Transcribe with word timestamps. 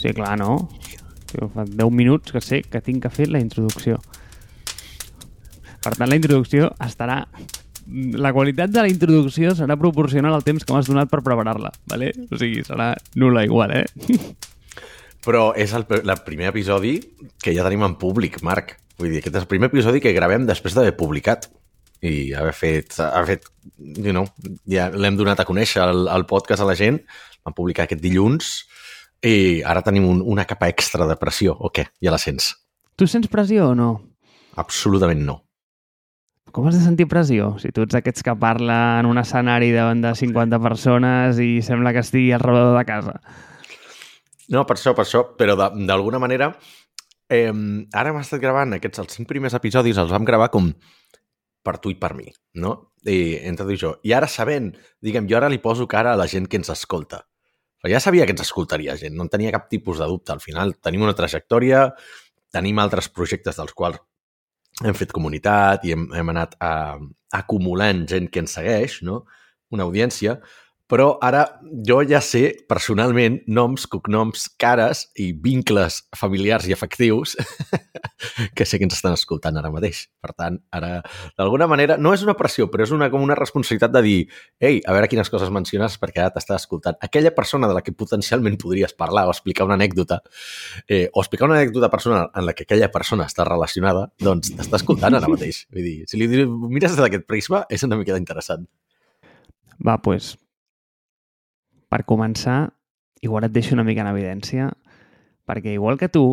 Sí, 0.00 0.14
clar, 0.16 0.38
no? 0.40 0.54
Jo 1.34 1.50
fa 1.52 1.66
10 1.68 1.92
minuts 1.92 2.32
que 2.32 2.40
sé 2.40 2.62
que 2.64 2.80
tinc 2.80 3.04
que 3.04 3.12
fer 3.12 3.28
la 3.28 3.40
introducció. 3.42 3.98
Per 5.80 5.92
tant, 5.92 6.08
la 6.08 6.16
introducció 6.16 6.70
estarà... 6.80 7.24
La 7.90 8.30
qualitat 8.32 8.70
de 8.70 8.84
la 8.84 8.90
introducció 8.90 9.50
serà 9.58 9.74
proporcional 9.80 10.36
al 10.36 10.44
temps 10.46 10.64
que 10.64 10.72
m'has 10.72 10.88
donat 10.88 11.10
per 11.10 11.24
preparar-la, 11.26 11.72
¿vale? 11.90 12.12
O 12.30 12.38
sigui, 12.38 12.62
serà 12.64 12.92
nula 13.18 13.42
igual, 13.44 13.74
eh? 13.74 13.86
Però 15.26 15.50
és 15.58 15.72
el, 15.76 15.84
el 15.98 16.12
primer 16.24 16.52
episodi 16.52 16.94
que 17.42 17.52
ja 17.56 17.66
tenim 17.66 17.82
en 17.84 17.98
públic, 18.00 18.38
Marc. 18.46 18.76
Vull 19.00 19.10
dir, 19.10 19.20
aquest 19.20 19.36
és 19.36 19.44
el 19.44 19.50
primer 19.50 19.68
episodi 19.72 20.00
que 20.00 20.14
gravem 20.16 20.46
després 20.48 20.76
d'haver 20.76 20.94
publicat 20.96 21.50
i 22.06 22.30
haver 22.32 22.54
fet, 22.56 22.96
haver 23.04 23.34
fet 23.34 23.50
you 23.76 24.14
know, 24.14 24.24
ja 24.70 24.88
l'hem 24.94 25.18
donat 25.18 25.42
a 25.42 25.48
conèixer 25.48 25.82
el, 25.84 26.06
el 26.08 26.24
podcast 26.30 26.64
a 26.64 26.68
la 26.68 26.78
gent, 26.78 27.02
vam 27.44 27.56
publicar 27.56 27.84
aquest 27.84 28.00
dilluns 28.04 28.54
i 29.26 29.60
ara 29.66 29.82
tenim 29.84 30.06
un, 30.08 30.22
una 30.24 30.46
capa 30.48 30.68
extra 30.72 31.06
de 31.08 31.16
pressió, 31.20 31.52
o 31.52 31.70
què? 31.74 31.86
Ja 32.00 32.12
la 32.14 32.20
sents? 32.20 32.54
Tu 32.96 33.08
sents 33.08 33.28
pressió 33.32 33.70
o 33.70 33.76
no? 33.76 33.92
Absolutament 34.60 35.22
no. 35.26 35.40
Com 36.50 36.66
has 36.66 36.74
de 36.74 36.82
sentir 36.82 37.06
pressió? 37.06 37.52
Si 37.62 37.70
tu 37.70 37.84
ets 37.86 37.94
aquests 37.94 38.24
que 38.26 38.34
parla 38.34 38.98
en 38.98 39.06
un 39.06 39.20
escenari 39.20 39.70
davant 39.70 40.00
de 40.02 40.14
50 40.18 40.58
persones 40.64 41.38
i 41.38 41.60
sembla 41.62 41.92
que 41.94 42.02
estigui 42.02 42.32
al 42.34 42.42
rebedor 42.42 42.74
de 42.78 42.84
casa. 42.88 43.14
No, 44.50 44.64
per 44.66 44.74
això, 44.74 44.96
per 44.98 45.04
això, 45.06 45.22
però 45.38 45.54
d'alguna 45.54 46.18
manera 46.18 46.50
eh, 47.30 47.52
ara 47.94 48.10
hem 48.10 48.18
estat 48.18 48.42
gravant 48.42 48.74
aquests, 48.74 49.04
els 49.04 49.14
cinc 49.14 49.30
primers 49.30 49.54
episodis, 49.54 50.00
els 50.02 50.10
vam 50.10 50.26
gravar 50.26 50.50
com 50.50 50.72
per 51.62 51.76
tu 51.78 51.92
i 51.92 51.98
per 52.00 52.16
mi, 52.18 52.26
no? 52.58 52.74
I, 53.06 53.38
entre 53.46 53.68
tu 53.68 53.76
i 53.76 53.80
jo. 53.80 53.94
I 54.02 54.16
ara 54.16 54.28
sabent, 54.28 54.72
diguem, 55.00 55.28
jo 55.30 55.38
ara 55.38 55.48
li 55.52 55.60
poso 55.62 55.86
cara 55.86 56.16
a 56.16 56.18
la 56.18 56.26
gent 56.28 56.50
que 56.50 56.58
ens 56.58 56.72
escolta. 56.72 57.22
Ja 57.88 58.00
sabia 58.00 58.26
que 58.28 58.34
ens 58.36 58.44
escoltaria 58.44 58.96
gent, 59.00 59.14
no 59.16 59.24
en 59.24 59.32
tenia 59.32 59.52
cap 59.54 59.70
tipus 59.72 60.00
de 60.00 60.08
dubte. 60.08 60.34
Al 60.34 60.42
final 60.44 60.74
tenim 60.84 61.06
una 61.06 61.16
trajectòria, 61.16 61.86
tenim 62.52 62.80
altres 62.82 63.08
projectes 63.08 63.56
dels 63.56 63.72
quals 63.76 64.00
hem 64.84 64.96
fet 64.96 65.12
comunitat 65.12 65.84
i 65.84 65.94
hem, 65.94 66.06
hem 66.16 66.32
anat 66.32 66.56
a, 66.60 66.72
acumulant 67.36 68.06
gent 68.08 68.28
que 68.32 68.42
ens 68.44 68.56
segueix, 68.56 69.00
no? 69.06 69.22
una 69.70 69.84
audiència, 69.86 70.38
però 70.90 71.12
ara 71.22 71.44
jo 71.86 72.00
ja 72.02 72.18
sé 72.24 72.42
personalment 72.68 73.38
noms, 73.46 73.86
cognoms, 73.90 74.48
cares 74.58 75.04
i 75.14 75.30
vincles 75.32 76.00
familiars 76.18 76.66
i 76.66 76.74
afectius 76.74 77.36
que 78.56 78.66
sé 78.66 78.80
que 78.80 78.88
ens 78.88 78.96
estan 78.98 79.14
escoltant 79.14 79.56
ara 79.60 79.70
mateix. 79.72 80.02
Per 80.20 80.32
tant, 80.34 80.58
ara, 80.74 80.98
d'alguna 81.38 81.68
manera, 81.70 81.96
no 81.96 82.12
és 82.16 82.24
una 82.26 82.34
pressió, 82.38 82.66
però 82.72 82.84
és 82.84 82.94
una, 82.96 83.10
com 83.12 83.22
una 83.22 83.38
responsabilitat 83.38 83.94
de 83.94 84.02
dir 84.04 84.18
ei, 84.58 84.82
a 84.82 84.96
veure 84.96 85.08
quines 85.12 85.30
coses 85.30 85.52
menciones 85.54 85.96
perquè 86.02 86.24
ara 86.24 86.34
t'està 86.34 86.58
escoltant. 86.58 86.98
Aquella 87.06 87.32
persona 87.36 87.70
de 87.70 87.78
la 87.78 87.84
que 87.86 87.94
potencialment 87.94 88.58
podries 88.60 88.96
parlar 88.98 89.28
o 89.28 89.34
explicar 89.34 89.68
una 89.70 89.78
anècdota 89.78 90.20
eh, 90.88 91.06
o 91.14 91.22
explicar 91.22 91.48
una 91.48 91.60
anècdota 91.60 91.90
personal 91.92 92.30
en 92.34 92.48
la 92.50 92.56
que 92.56 92.66
aquella 92.66 92.90
persona 92.92 93.30
està 93.30 93.46
relacionada, 93.46 94.08
doncs 94.18 94.52
t'està 94.58 94.82
escoltant 94.82 95.14
ara 95.16 95.30
mateix. 95.30 95.64
Vull 95.70 95.86
dir, 95.86 95.96
si 96.10 96.18
li 96.18 96.28
mires 96.28 96.96
des 96.96 97.00
d'aquest 97.00 97.26
prisma, 97.30 97.64
és 97.70 97.86
una 97.86 98.00
mica 98.00 98.18
interessant. 98.18 98.66
Va, 99.80 99.96
pues, 100.02 100.34
per 101.90 102.04
començar, 102.08 102.70
igual 103.20 103.44
et 103.44 103.52
deixo 103.52 103.74
una 103.76 103.84
mica 103.84 104.04
en 104.04 104.10
evidència, 104.12 104.70
perquè 105.48 105.74
igual 105.74 105.98
que 105.98 106.08
tu, 106.08 106.24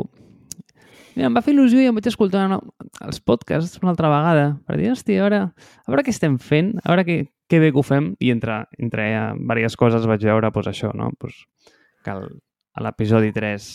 mira, 1.18 1.32
em 1.32 1.36
va 1.36 1.42
fer 1.42 1.56
il·lusió 1.56 1.82
i 1.82 1.90
em 1.90 1.98
vaig 1.98 2.08
escoltar 2.12 2.46
no, 2.52 2.62
els 3.04 3.20
podcasts 3.26 3.82
una 3.82 3.92
altra 3.96 4.12
vegada 4.14 4.52
per 4.68 4.78
dir, 4.80 4.92
hòstia, 4.94 5.20
a 5.20 5.26
veure, 5.26 5.42
a 5.50 5.92
veure 5.92 6.06
què 6.06 6.14
estem 6.14 6.38
fent, 6.38 6.76
a 6.84 6.94
veure 6.94 7.08
què, 7.08 7.18
què 7.50 7.62
bé 7.64 7.72
que 7.74 7.82
ho 7.82 7.86
fem, 7.86 8.12
i 8.22 8.30
entre, 8.36 8.62
entre 8.78 9.08
diverses 9.40 9.80
coses 9.80 10.06
vaig 10.10 10.24
veure 10.30 10.52
pues, 10.54 10.70
això, 10.70 10.94
no? 10.94 11.10
pues, 11.20 11.42
que 12.06 12.14
el, 12.14 12.30
a 12.78 12.86
l'episodi 12.86 13.34
3 13.34 13.72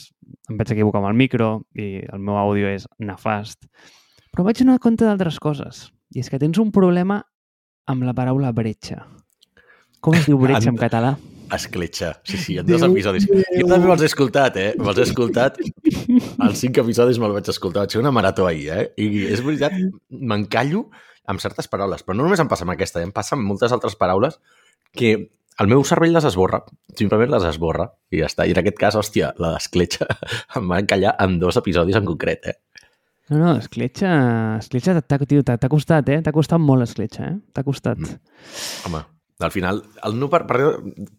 em 0.52 0.60
vaig 0.60 0.76
equivocar 0.76 1.02
amb 1.02 1.10
el 1.10 1.18
micro 1.18 1.50
i 1.74 2.04
el 2.06 2.22
meu 2.22 2.38
àudio 2.38 2.70
és 2.70 2.86
nefast, 3.02 3.66
però 4.32 4.46
vaig 4.46 4.62
donar 4.62 4.78
compte 4.80 5.04
d'altres 5.04 5.42
coses, 5.42 5.88
i 6.14 6.22
és 6.22 6.30
que 6.30 6.40
tens 6.40 6.62
un 6.62 6.70
problema 6.72 7.18
amb 7.90 8.06
la 8.06 8.14
paraula 8.14 8.52
bretxa. 8.54 9.02
Com 10.02 10.14
es 10.18 10.28
diu 10.30 10.38
bretxa 10.38 10.70
en 10.70 10.78
català? 10.78 11.16
Escletxa. 11.58 12.12
Sí, 12.24 12.38
sí, 12.40 12.56
en 12.60 12.66
dos 12.66 12.82
episodis. 12.86 13.26
Jo 13.28 13.66
també 13.66 13.86
me'ls 13.86 14.04
he 14.04 14.08
escoltat, 14.10 14.58
eh? 14.60 14.70
Me'ls 14.80 15.00
he 15.00 15.06
escoltat. 15.06 15.60
Els 15.60 16.58
cinc 16.60 16.80
episodis 16.82 17.20
me'ls 17.22 17.36
vaig 17.36 17.52
escoltar. 17.52 17.84
Vaig 17.84 17.96
fer 17.96 18.02
una 18.02 18.14
marató 18.14 18.48
ahir, 18.48 18.68
eh? 18.74 18.86
I 19.00 19.26
és 19.32 19.44
veritat, 19.44 19.76
m'encallo 20.10 20.86
amb 21.30 21.42
certes 21.42 21.68
paraules. 21.70 22.02
Però 22.06 22.16
no 22.16 22.26
només 22.26 22.42
em 22.42 22.50
passa 22.50 22.66
amb 22.66 22.74
aquesta, 22.74 23.00
eh? 23.00 23.08
em 23.08 23.14
passa 23.14 23.36
amb 23.36 23.46
moltes 23.48 23.74
altres 23.74 23.96
paraules 23.98 24.38
que 24.96 25.14
el 25.60 25.68
meu 25.68 25.84
cervell 25.84 26.16
les 26.16 26.26
esborra. 26.28 26.62
Simplement 26.98 27.30
les 27.34 27.46
esborra 27.50 27.90
i 28.10 28.22
ja 28.22 28.28
està. 28.30 28.46
I 28.48 28.56
en 28.56 28.62
aquest 28.62 28.80
cas, 28.80 28.98
hòstia, 28.98 29.32
la 29.42 29.54
d'escletxa 29.56 30.08
em 30.58 30.68
va 30.70 30.80
encallar 30.82 31.16
en 31.22 31.38
dos 31.42 31.60
episodis 31.60 31.98
en 31.98 32.08
concret, 32.08 32.52
eh? 32.52 32.58
No, 33.30 33.38
no, 33.38 33.52
escletxa, 33.56 34.10
escletxa 34.58 34.98
t'ha 35.00 35.70
costat, 35.72 36.08
eh? 36.12 36.20
T'ha 36.24 36.34
costat 36.34 36.60
molt 36.60 36.84
escletxa, 36.84 37.30
eh? 37.30 37.36
T'ha 37.54 37.64
costat. 37.64 38.00
Mm. 38.02 38.18
Home, 38.88 39.04
al 39.42 39.52
final, 39.54 39.82
el 40.06 40.18
no 40.18 40.28
per, 40.30 40.42
per, 40.48 40.58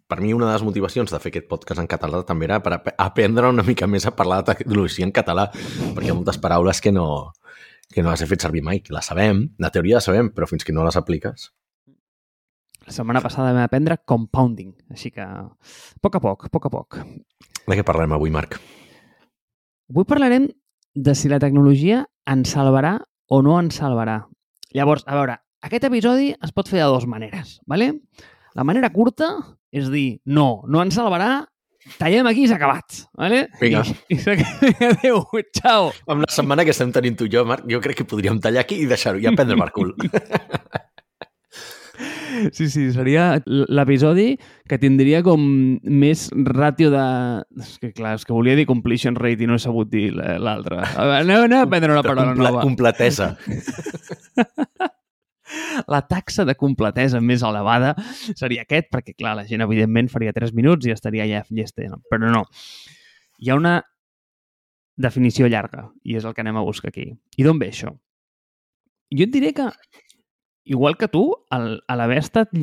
per 0.08 0.20
mi 0.22 0.34
una 0.34 0.48
de 0.48 0.54
les 0.54 0.66
motivacions 0.66 1.12
de 1.12 1.20
fer 1.22 1.32
aquest 1.32 1.48
podcast 1.52 1.82
en 1.84 1.90
català 1.92 2.24
també 2.28 2.48
era 2.50 2.60
per 2.64 2.80
aprendre 2.98 3.50
una 3.52 3.66
mica 3.68 3.88
més 3.88 4.06
a 4.08 4.14
parlar 4.16 4.42
de 4.42 4.54
tecnologia 4.54 5.08
en 5.08 5.14
català, 5.16 5.50
perquè 5.54 6.08
hi 6.08 6.14
ha 6.14 6.18
moltes 6.18 6.40
paraules 6.44 6.82
que 6.82 6.94
no, 6.96 7.08
que 7.94 8.04
no 8.04 8.12
les 8.12 8.24
he 8.24 8.30
fet 8.30 8.46
servir 8.46 8.64
mai, 8.66 8.82
que 8.84 8.96
les 8.96 9.12
sabem, 9.12 9.46
la 9.60 9.72
teoria 9.74 10.00
la 10.00 10.06
sabem, 10.06 10.32
però 10.34 10.50
fins 10.50 10.66
que 10.66 10.76
no 10.76 10.86
les 10.88 11.00
apliques... 11.00 11.52
La 12.84 12.92
setmana 12.92 13.22
passada 13.24 13.54
vam 13.56 13.64
aprendre 13.64 13.96
compounding, 14.04 14.74
així 14.92 15.08
que 15.16 15.24
a 15.24 15.46
poc 16.04 16.18
a 16.18 16.20
poc, 16.20 16.50
a 16.50 16.52
poc 16.52 16.66
a 16.68 16.72
poc. 16.74 16.98
De 17.64 17.78
què 17.80 17.86
parlarem 17.88 18.18
avui, 18.18 18.34
Marc? 18.34 18.58
Avui 19.88 20.04
parlarem 20.10 20.50
de 20.94 21.14
si 21.16 21.32
la 21.32 21.40
tecnologia 21.40 22.02
ens 22.28 22.52
salvarà 22.58 22.98
o 23.32 23.40
no 23.46 23.56
ens 23.62 23.80
salvarà. 23.80 24.18
Llavors, 24.76 25.08
a 25.08 25.16
veure, 25.16 25.38
aquest 25.64 25.88
episodi 25.88 26.34
es 26.44 26.52
pot 26.56 26.70
fer 26.70 26.82
de 26.82 26.92
dues 26.92 27.08
maneres, 27.08 27.58
¿vale? 27.66 27.94
La 28.54 28.66
manera 28.68 28.92
curta 28.94 29.32
és 29.74 29.90
dir, 29.90 30.20
no, 30.26 30.64
no 30.70 30.84
ens 30.84 30.98
salvarà, 31.00 31.46
tallem 31.98 32.28
aquí 32.30 32.46
i 32.46 32.50
s'ha 32.52 32.60
acabat, 32.60 33.00
¿vale? 33.18 33.48
Vinga. 33.62 33.84
I, 34.12 34.20
i 34.20 34.74
adéu, 34.92 35.24
ciao. 35.56 35.92
Amb 36.08 36.28
la 36.28 36.32
setmana 36.32 36.68
que 36.68 36.76
estem 36.76 36.92
tenint 36.94 37.18
tu 37.20 37.30
i 37.30 37.34
jo, 37.34 37.46
Marc, 37.48 37.66
jo 37.72 37.82
crec 37.84 38.04
que 38.04 38.10
podríem 38.10 38.42
tallar 38.44 38.68
aquí 38.68 38.84
i 38.84 38.90
deixar-ho, 38.90 39.24
i 39.24 39.30
aprendre 39.32 39.60
per 39.60 39.72
cul. 39.76 39.96
Sí, 42.52 42.66
sí, 42.68 42.88
seria 42.92 43.38
l'episodi 43.46 44.40
que 44.68 44.80
tindria 44.82 45.20
com 45.24 45.44
més 45.86 46.26
ràtio 46.34 46.90
de... 46.92 47.04
És 47.62 47.76
que 47.80 47.92
clar, 47.94 48.16
és 48.18 48.26
que 48.26 48.34
volia 48.34 48.58
dir 48.58 48.66
completion 48.68 49.16
rate 49.20 49.46
i 49.46 49.50
no 49.50 49.60
he 49.60 49.62
sabut 49.62 49.92
dir 49.92 50.08
l'altre. 50.18 50.82
Anem, 50.98 51.46
anem 51.46 51.60
a 51.62 51.70
prendre 51.70 51.94
una 51.94 52.04
paraula 52.04 52.34
nova. 52.34 52.66
Completesa. 52.66 53.36
la 55.88 56.02
taxa 56.08 56.46
de 56.46 56.56
completesa 56.60 57.22
més 57.22 57.44
elevada 57.46 57.94
seria 58.36 58.64
aquest, 58.68 58.90
perquè, 58.94 59.16
clar, 59.18 59.36
la 59.40 59.48
gent, 59.50 59.64
evidentment, 59.66 60.12
faria 60.12 60.36
3 60.36 60.54
minuts 60.58 60.88
i 60.88 60.94
estaria 60.94 61.28
ja 61.30 61.44
llesta. 61.50 61.90
Però 62.10 62.32
no. 62.32 62.46
Hi 63.42 63.52
ha 63.52 63.60
una 63.60 63.80
definició 64.96 65.50
llarga, 65.50 65.90
i 66.06 66.18
és 66.20 66.26
el 66.26 66.34
que 66.34 66.44
anem 66.44 66.60
a 66.60 66.66
buscar 66.66 66.92
aquí. 66.94 67.10
I 67.38 67.46
d'on 67.46 67.60
ve 67.60 67.72
això? 67.74 67.94
Jo 69.14 69.26
et 69.26 69.34
diré 69.34 69.54
que, 69.58 69.68
igual 70.70 70.98
que 70.98 71.10
tu, 71.12 71.26
al, 71.54 71.82
a 71.88 71.98
l'haver 71.98 72.20
estat 72.22 72.54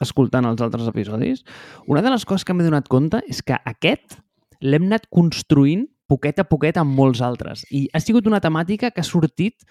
escoltant 0.00 0.46
els 0.48 0.62
altres 0.64 0.88
episodis, 0.90 1.44
una 1.86 2.02
de 2.02 2.12
les 2.14 2.24
coses 2.24 2.46
que 2.46 2.54
m'he 2.54 2.66
donat 2.66 2.88
compte 2.90 3.20
és 3.28 3.42
que 3.42 3.58
aquest 3.68 4.20
l'hem 4.60 4.86
anat 4.88 5.08
construint 5.12 5.86
poquet 6.10 6.40
a 6.42 6.46
poquet 6.48 6.78
amb 6.80 6.94
molts 6.96 7.22
altres. 7.22 7.64
I 7.70 7.86
ha 7.94 8.00
sigut 8.02 8.26
una 8.26 8.40
temàtica 8.42 8.90
que 8.90 9.02
ha 9.02 9.06
sortit 9.06 9.66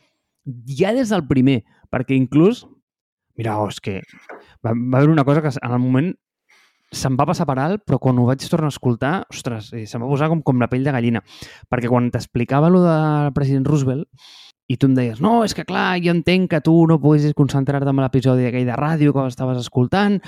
ja 0.80 0.94
des 0.96 1.12
del 1.12 1.26
primer, 1.28 1.64
perquè 1.92 2.16
inclús, 2.16 2.64
mira, 3.40 3.56
oh, 3.62 3.70
és 3.72 3.80
que 3.84 4.02
va, 4.66 4.74
va 4.74 5.00
haver 5.00 5.10
una 5.10 5.26
cosa 5.28 5.44
que 5.46 5.54
en 5.56 5.72
el 5.72 5.80
moment 5.80 6.12
se'm 6.90 7.16
va 7.20 7.28
passar 7.30 7.46
per 7.46 7.60
alt, 7.62 7.84
però 7.86 8.00
quan 8.02 8.18
ho 8.18 8.26
vaig 8.28 8.44
tornar 8.50 8.72
a 8.72 8.74
escoltar, 8.74 9.14
ostres, 9.30 9.70
se'm 9.72 10.04
va 10.04 10.10
posar 10.10 10.30
com, 10.32 10.42
com 10.46 10.62
la 10.62 10.68
pell 10.72 10.86
de 10.86 10.94
gallina. 10.96 11.22
Perquè 11.70 11.92
quan 11.92 12.10
t'explicava 12.12 12.72
lo 12.74 12.82
del 12.84 13.34
president 13.36 13.68
Roosevelt, 13.70 14.10
i 14.70 14.78
tu 14.78 14.90
em 14.90 14.96
deies, 14.98 15.22
no, 15.22 15.40
és 15.46 15.56
que 15.58 15.66
clar, 15.66 15.98
jo 16.04 16.14
entenc 16.14 16.50
que 16.52 16.62
tu 16.66 16.76
no 16.90 17.00
poguessis 17.02 17.34
concentrar-te 17.38 17.90
en 17.90 18.02
l'episodi 18.04 18.46
aquell 18.50 18.68
de 18.70 18.78
ràdio 18.78 19.16
que 19.16 19.26
estaves 19.30 19.62
escoltant, 19.64 20.20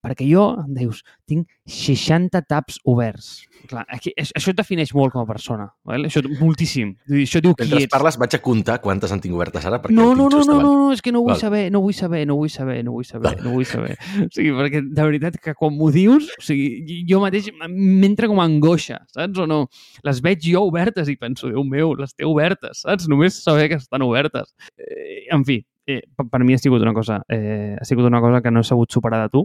perquè 0.00 0.24
jo, 0.28 0.44
em 0.64 0.74
dius, 0.74 1.02
tinc 1.28 1.48
60 1.68 2.40
tabs 2.48 2.78
oberts. 2.88 3.42
Clar, 3.68 3.82
aquí, 3.92 4.14
això 4.16 4.54
et 4.54 4.56
defineix 4.56 4.94
molt 4.96 5.12
com 5.12 5.20
a 5.20 5.28
persona, 5.28 5.66
val? 5.84 6.06
això 6.08 6.22
moltíssim. 6.40 6.94
Això 7.12 7.42
diu 7.44 7.52
qui 7.54 7.66
Mentre 7.66 7.82
ets. 7.84 7.90
parles 7.92 8.16
vaig 8.16 8.36
a 8.38 8.40
comptar 8.40 8.78
quantes 8.80 9.12
en 9.12 9.20
tinc 9.20 9.34
obertes 9.36 9.66
ara 9.68 9.78
perquè 9.82 9.92
No, 9.94 10.14
no, 10.16 10.30
no, 10.32 10.40
no, 10.48 10.56
no, 10.62 10.70
no, 10.78 10.86
és 10.94 11.02
que 11.04 11.12
no 11.12 11.20
vull 11.20 11.34
Val. 11.34 11.40
saber, 11.42 11.66
no 11.70 11.82
vull 11.84 11.92
saber, 11.92 12.22
no 12.26 12.38
vull 12.40 12.48
saber, 12.48 12.78
no 12.86 12.94
vull 12.96 13.04
saber, 13.04 13.34
no 13.44 13.52
vull 13.52 13.66
saber. 13.68 13.98
O 14.24 14.28
sigui, 14.32 14.54
perquè 14.56 14.80
de 14.88 15.04
veritat 15.10 15.36
que 15.44 15.54
quan 15.58 15.76
m'ho 15.76 15.90
dius, 15.92 16.30
o 16.38 16.44
sigui, 16.48 17.02
jo 17.10 17.20
mateix 17.20 17.50
m'entra 17.68 18.30
com 18.30 18.40
a 18.40 18.46
angoixa, 18.48 19.02
saps 19.12 19.42
o 19.44 19.46
no? 19.50 19.66
Les 20.08 20.22
veig 20.24 20.40
jo 20.48 20.64
obertes 20.70 21.12
i 21.12 21.18
penso, 21.20 21.50
Déu 21.52 21.64
meu, 21.68 21.92
les 21.98 22.14
té 22.16 22.24
obertes, 22.24 22.80
saps? 22.86 23.08
Només 23.12 23.36
saber 23.44 23.68
que 23.68 23.76
estan 23.76 24.00
obertes. 24.06 24.54
Eh, 24.80 25.26
en 25.34 25.44
fi, 25.44 25.60
eh, 25.86 26.00
per, 26.16 26.28
per 26.32 26.40
mi 26.46 26.54
ha 26.56 26.58
sigut 26.62 26.80
una 26.80 26.94
cosa, 26.96 27.20
eh, 27.28 27.76
ha 27.78 27.84
sigut 27.84 28.08
una 28.08 28.20
cosa 28.24 28.40
que 28.40 28.50
no 28.50 28.64
he 28.64 28.64
sabut 28.64 28.90
superar 28.90 29.20
de 29.26 29.32
tu. 29.36 29.44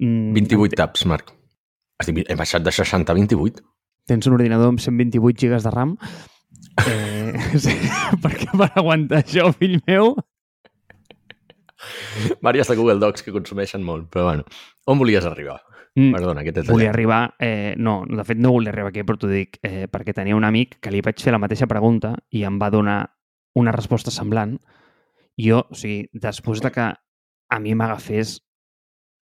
Mm, 0.00 0.34
28 0.36 0.76
taps, 0.76 1.06
Marc. 1.08 1.32
Estic, 2.02 2.22
he 2.28 2.36
baixat 2.36 2.64
de 2.64 2.72
60 2.72 3.12
a 3.12 3.16
28. 3.16 3.62
tens 4.06 4.26
un 4.28 4.36
ordinador 4.36 4.68
amb 4.70 4.78
128 4.78 5.40
gigas 5.40 5.64
de 5.66 5.70
RAM, 5.74 5.96
eh, 6.86 7.34
sí, 7.64 7.74
perquè 8.22 8.52
per 8.52 8.70
aguantar 8.74 9.24
això, 9.24 9.48
fill 9.56 9.80
meu... 9.88 10.14
Vàries 12.42 12.68
de 12.70 12.76
Google 12.78 13.00
Docs 13.02 13.22
que 13.26 13.34
consumeixen 13.34 13.82
molt, 13.84 14.06
però 14.10 14.28
bueno, 14.30 14.46
on 14.86 14.98
volies 14.98 15.26
arribar? 15.28 15.58
Mm, 15.96 16.12
Perdona, 16.14 16.44
que 16.44 16.52
t'he 16.52 16.62
volia 16.68 16.90
tallat. 16.90 16.94
arribar... 16.94 17.20
Eh, 17.40 17.74
no, 17.78 17.98
de 18.08 18.24
fet 18.24 18.38
no 18.38 18.52
volia 18.54 18.72
arribar 18.72 18.92
aquí, 18.92 19.04
però 19.06 19.18
t'ho 19.20 19.30
dic 19.30 19.58
eh, 19.64 19.86
perquè 19.90 20.14
tenia 20.16 20.36
un 20.36 20.44
amic 20.44 20.78
que 20.80 20.92
li 20.92 21.02
vaig 21.04 21.20
fer 21.22 21.34
la 21.34 21.40
mateixa 21.42 21.68
pregunta 21.70 22.14
i 22.30 22.44
em 22.48 22.58
va 22.60 22.70
donar 22.70 22.98
una 23.56 23.72
resposta 23.72 24.12
semblant. 24.12 24.56
Jo, 25.40 25.64
o 25.68 25.76
sigui, 25.76 26.06
després 26.12 26.62
de 26.64 26.72
que 26.72 26.90
a 26.92 27.58
mi 27.60 27.74
m'agafés 27.74 28.38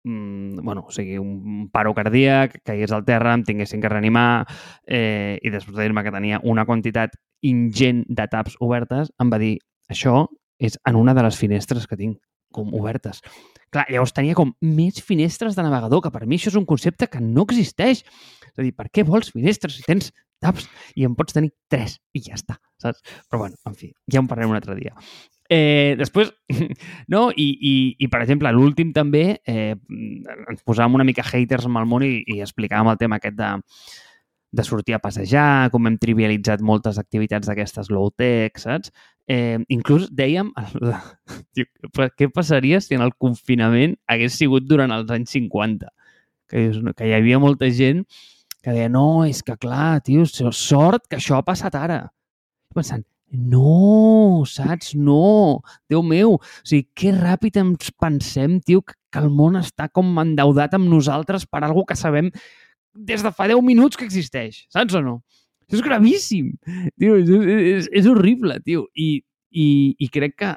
mm, 0.04 0.62
bueno, 0.64 0.84
o 0.86 0.92
sigui, 0.94 1.18
un 1.18 1.68
paro 1.72 1.94
cardíac, 1.94 2.60
caigués 2.64 2.92
al 2.92 3.04
terra, 3.04 3.34
em 3.34 3.44
tinguessin 3.46 3.82
que 3.82 3.92
reanimar 3.92 4.46
eh, 4.86 5.38
i 5.42 5.52
després 5.52 5.76
de 5.76 5.86
dir-me 5.86 6.04
que 6.06 6.14
tenia 6.14 6.40
una 6.44 6.66
quantitat 6.68 7.16
ingent 7.46 8.04
de 8.08 8.26
taps 8.28 8.56
obertes, 8.60 9.12
em 9.20 9.32
va 9.32 9.40
dir 9.40 9.56
això 9.90 10.26
és 10.60 10.76
en 10.86 10.96
una 11.00 11.14
de 11.16 11.24
les 11.24 11.38
finestres 11.40 11.86
que 11.88 11.96
tinc, 11.96 12.18
com 12.52 12.72
obertes. 12.74 13.22
Clar, 13.70 13.86
llavors 13.88 14.12
tenia 14.14 14.34
com 14.34 14.50
més 14.66 14.98
finestres 15.06 15.56
de 15.56 15.62
navegador, 15.62 16.02
que 16.02 16.10
per 16.10 16.26
mi 16.26 16.36
això 16.36 16.50
és 16.50 16.58
un 16.58 16.66
concepte 16.66 17.06
que 17.10 17.22
no 17.22 17.46
existeix. 17.46 18.02
És 18.50 18.58
a 18.58 18.64
dir, 18.66 18.74
per 18.76 18.88
què 18.90 19.04
vols 19.06 19.30
finestres 19.30 19.78
si 19.78 19.86
tens 19.86 20.10
tabs 20.42 20.66
i 20.98 21.06
en 21.06 21.14
pots 21.14 21.36
tenir 21.36 21.52
tres 21.70 21.98
i 22.16 22.24
ja 22.24 22.34
està, 22.38 22.58
saps? 22.82 23.04
Però 23.28 23.44
bueno, 23.44 23.60
en 23.68 23.76
fi, 23.78 23.92
ja 24.10 24.22
en 24.22 24.30
parlarem 24.30 24.56
un 24.56 24.58
altre 24.58 24.74
dia. 24.78 24.96
Eh, 25.50 25.96
després, 25.98 26.30
no? 27.12 27.24
I, 27.34 27.48
i, 27.58 27.74
i 27.98 28.08
per 28.10 28.22
exemple, 28.22 28.52
l'últim 28.54 28.92
també 28.94 29.24
eh, 29.42 29.74
ens 29.74 30.62
posàvem 30.62 31.00
una 31.00 31.06
mica 31.08 31.26
haters 31.26 31.66
amb 31.66 31.80
el 31.80 31.88
món 31.90 32.06
i, 32.06 32.20
i 32.30 32.38
explicàvem 32.44 32.92
el 32.92 33.00
tema 33.00 33.18
aquest 33.18 33.34
de, 33.40 33.50
de 34.54 34.66
sortir 34.66 34.94
a 34.94 35.02
passejar, 35.02 35.70
com 35.74 35.90
hem 35.90 35.98
trivialitzat 35.98 36.62
moltes 36.62 37.00
activitats 37.02 37.50
d'aquestes 37.50 37.90
low-tech, 37.90 38.62
saps? 38.62 38.94
Eh, 39.30 39.58
inclús 39.74 40.08
dèiem, 40.14 40.54
tio, 41.54 41.66
què 42.18 42.30
passaria 42.34 42.78
si 42.82 42.94
en 42.94 43.02
el 43.02 43.14
confinament 43.18 43.98
hagués 44.10 44.38
sigut 44.38 44.70
durant 44.70 44.94
els 44.94 45.10
anys 45.14 45.34
50? 45.34 45.90
Que, 46.50 46.68
que 46.98 47.06
hi 47.06 47.14
havia 47.14 47.38
molta 47.42 47.68
gent 47.74 48.04
que 48.62 48.74
deia, 48.74 48.90
no, 48.92 49.24
és 49.24 49.42
que 49.42 49.54
clar, 49.56 50.00
tio, 50.04 50.26
sort 50.26 51.06
que 51.08 51.18
això 51.18 51.38
ha 51.38 51.46
passat 51.46 51.74
ara. 51.78 52.02
Pensant, 52.74 53.06
no, 53.30 54.42
saps? 54.46 54.94
No, 54.94 55.60
Déu 55.90 56.02
meu, 56.02 56.34
o 56.38 56.66
sigui, 56.66 56.88
que 56.96 57.12
ràpid 57.14 57.60
ens 57.60 57.92
pensem, 58.00 58.58
tio, 58.66 58.82
que, 58.82 58.96
el 59.18 59.30
món 59.34 59.58
està 59.58 59.88
com 59.90 60.18
endeudat 60.22 60.76
amb 60.76 60.86
nosaltres 60.90 61.46
per 61.50 61.64
algo 61.66 61.82
que 61.86 61.96
sabem 61.98 62.30
des 62.94 63.22
de 63.22 63.32
fa 63.34 63.48
10 63.50 63.62
minuts 63.66 63.98
que 63.98 64.06
existeix, 64.06 64.64
saps 64.70 64.94
o 64.98 65.02
no? 65.02 65.16
Això 65.66 65.78
és 65.78 65.86
gravíssim, 65.86 66.52
tio, 66.98 67.16
és, 67.18 67.30
és, 67.30 67.88
és 68.02 68.06
horrible, 68.10 68.58
tio. 68.66 68.86
I, 68.98 69.22
i, 69.50 69.66
i 69.98 70.08
crec 70.10 70.36
que 70.42 70.52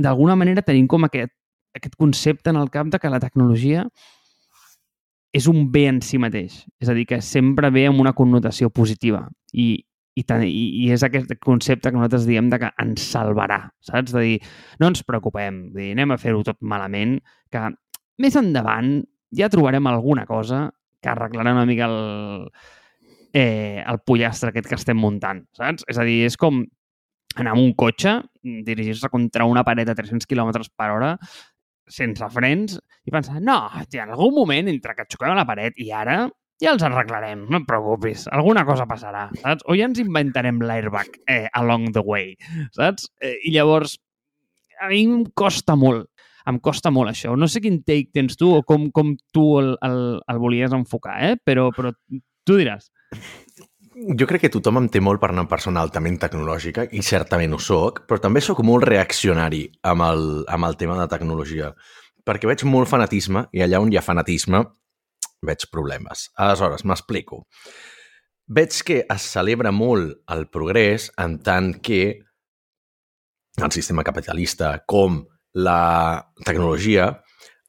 d'alguna 0.00 0.36
manera 0.36 0.64
tenim 0.64 0.88
com 0.88 1.04
aquest, 1.04 1.32
aquest 1.76 1.96
concepte 2.00 2.52
en 2.52 2.60
el 2.60 2.70
cap 2.72 2.88
de 2.92 3.00
que 3.00 3.12
la 3.12 3.20
tecnologia 3.20 3.84
és 5.34 5.48
un 5.50 5.66
bé 5.72 5.88
en 5.90 6.00
si 6.04 6.20
mateix. 6.22 6.62
És 6.80 6.88
a 6.88 6.94
dir, 6.96 7.04
que 7.10 7.20
sempre 7.20 7.72
ve 7.74 7.88
amb 7.90 8.00
una 8.00 8.14
connotació 8.14 8.70
positiva. 8.70 9.24
I, 9.52 9.82
i, 10.14 10.22
i, 10.22 10.64
i 10.84 10.90
és 10.94 11.02
aquest 11.06 11.32
concepte 11.42 11.90
que 11.90 11.98
nosaltres 11.98 12.28
diem 12.28 12.50
de 12.52 12.60
que 12.62 12.70
ens 12.82 13.08
salvarà, 13.14 13.64
saps? 13.84 14.14
De 14.14 14.22
dir, 14.22 14.36
no 14.80 14.92
ens 14.92 15.02
preocupem, 15.06 15.66
dir, 15.74 15.90
anem 15.96 16.14
a 16.14 16.20
fer-ho 16.20 16.44
tot 16.46 16.60
malament, 16.62 17.18
que 17.52 17.66
més 18.22 18.38
endavant 18.38 18.96
ja 19.34 19.50
trobarem 19.50 19.90
alguna 19.90 20.26
cosa 20.28 20.68
que 21.02 21.10
arreglarà 21.10 21.52
una 21.52 21.66
mica 21.68 21.88
el, 21.90 22.46
eh, 23.34 23.82
el 23.82 24.00
pollastre 24.06 24.52
aquest 24.52 24.70
que 24.70 24.78
estem 24.78 25.00
muntant, 25.00 25.44
saps? 25.58 25.84
És 25.90 25.98
a 25.98 26.06
dir, 26.06 26.22
és 26.28 26.38
com 26.40 26.62
anar 27.34 27.56
amb 27.56 27.64
un 27.64 27.74
cotxe, 27.74 28.20
dirigir-se 28.42 29.10
contra 29.10 29.48
una 29.50 29.64
paret 29.66 29.90
a 29.90 29.98
300 29.98 30.30
km 30.30 30.54
per 30.78 30.90
hora, 30.94 31.10
sense 31.90 32.28
frens, 32.32 32.78
i 33.04 33.12
pensar, 33.12 33.40
no, 33.42 33.58
en 33.82 34.14
algun 34.14 34.32
moment, 34.38 34.70
entre 34.70 34.94
que 34.96 35.08
xoquem 35.10 35.34
a 35.34 35.40
la 35.42 35.46
paret 35.48 35.76
i 35.82 35.90
ara, 35.92 36.22
ja 36.62 36.72
els 36.74 36.84
arreglarem, 36.86 37.44
no 37.50 37.60
et 37.60 37.66
preocupis, 37.68 38.28
alguna 38.32 38.64
cosa 38.68 38.86
passarà, 38.90 39.26
saps? 39.42 39.64
O 39.66 39.76
ja 39.78 39.88
ens 39.88 40.00
inventarem 40.02 40.60
l'airbag 40.62 41.18
eh, 41.30 41.46
along 41.58 41.90
the 41.96 42.04
way, 42.04 42.34
saps? 42.76 43.08
Eh, 43.20 43.36
I 43.48 43.54
llavors, 43.56 43.96
a 44.80 44.90
mi 44.92 45.02
em 45.08 45.24
costa 45.34 45.76
molt, 45.78 46.08
em 46.50 46.60
costa 46.62 46.92
molt 46.94 47.10
això. 47.10 47.34
No 47.40 47.48
sé 47.50 47.62
quin 47.64 47.80
take 47.86 48.12
tens 48.14 48.38
tu 48.40 48.52
o 48.58 48.62
com, 48.66 48.90
com 48.94 49.14
tu 49.34 49.46
el, 49.60 49.74
el, 49.86 50.00
el 50.20 50.40
volies 50.42 50.74
enfocar, 50.76 51.18
eh? 51.24 51.34
però, 51.42 51.70
però 51.74 51.92
tu 52.44 52.58
diràs. 52.60 52.90
Jo 54.18 54.26
crec 54.26 54.46
que 54.46 54.52
tothom 54.52 54.82
em 54.82 54.88
té 54.90 55.00
molt 55.02 55.20
per 55.22 55.30
una 55.30 55.46
persona 55.50 55.82
altament 55.84 56.18
tecnològica, 56.22 56.88
i 56.90 57.02
certament 57.06 57.54
ho 57.54 57.60
sóc, 57.62 58.02
però 58.08 58.18
també 58.22 58.42
sóc 58.42 58.62
molt 58.66 58.86
reaccionari 58.88 59.68
amb 59.86 60.06
el, 60.06 60.24
amb 60.50 60.66
el 60.68 60.78
tema 60.80 60.98
de 60.98 61.06
tecnologia, 61.10 61.70
perquè 62.26 62.50
veig 62.50 62.64
molt 62.66 62.90
fanatisme, 62.90 63.46
i 63.54 63.62
allà 63.62 63.78
on 63.82 63.92
hi 63.92 64.00
ha 64.00 64.04
fanatisme 64.04 64.64
veig 65.48 65.66
problemes. 65.72 66.28
Aleshores, 66.40 66.84
m'explico. 66.84 67.44
Veig 68.46 68.76
que 68.84 69.02
es 69.08 69.28
celebra 69.32 69.72
molt 69.72 70.18
el 70.34 70.46
progrés 70.52 71.10
en 71.20 71.38
tant 71.42 71.72
que 71.80 72.00
el 73.56 73.72
sistema 73.72 74.04
capitalista 74.04 74.76
com 74.86 75.22
la 75.54 76.32
tecnologia 76.44 77.12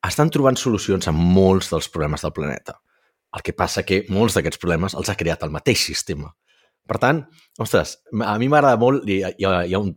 estan 0.05 0.31
trobant 0.33 0.57
solucions 0.57 1.07
a 1.07 1.13
molts 1.15 1.69
dels 1.71 1.87
problemes 1.93 2.25
del 2.25 2.33
planeta. 2.33 2.79
El 3.35 3.43
que 3.45 3.55
passa 3.57 3.83
que 3.85 4.03
molts 4.09 4.35
d'aquests 4.35 4.61
problemes 4.61 4.95
els 4.97 5.09
ha 5.11 5.17
creat 5.19 5.43
el 5.45 5.53
mateix 5.53 5.85
sistema. 5.85 6.31
Per 6.85 6.99
tant, 7.01 7.23
ostres, 7.57 7.95
a 8.21 8.35
mi 8.37 8.47
m'agrada 8.51 8.77
molt, 8.77 9.07
hi 9.09 9.23
ha, 9.25 9.31
hi 9.33 9.45
ha, 9.47 9.79
un, 9.79 9.95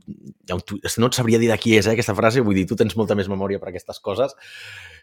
hi 0.49 0.53
ha 0.53 0.57
un, 0.57 0.63
no 1.03 1.11
et 1.11 1.19
sabria 1.19 1.41
dir 1.41 1.51
de 1.51 1.59
qui 1.61 1.75
és 1.77 1.85
eh, 1.85 1.93
aquesta 1.93 2.17
frase, 2.17 2.41
vull 2.45 2.57
dir, 2.57 2.65
tu 2.71 2.79
tens 2.81 2.97
molta 2.97 3.17
més 3.19 3.29
memòria 3.29 3.61
per 3.61 3.69
aquestes 3.69 4.01
coses, 4.01 4.33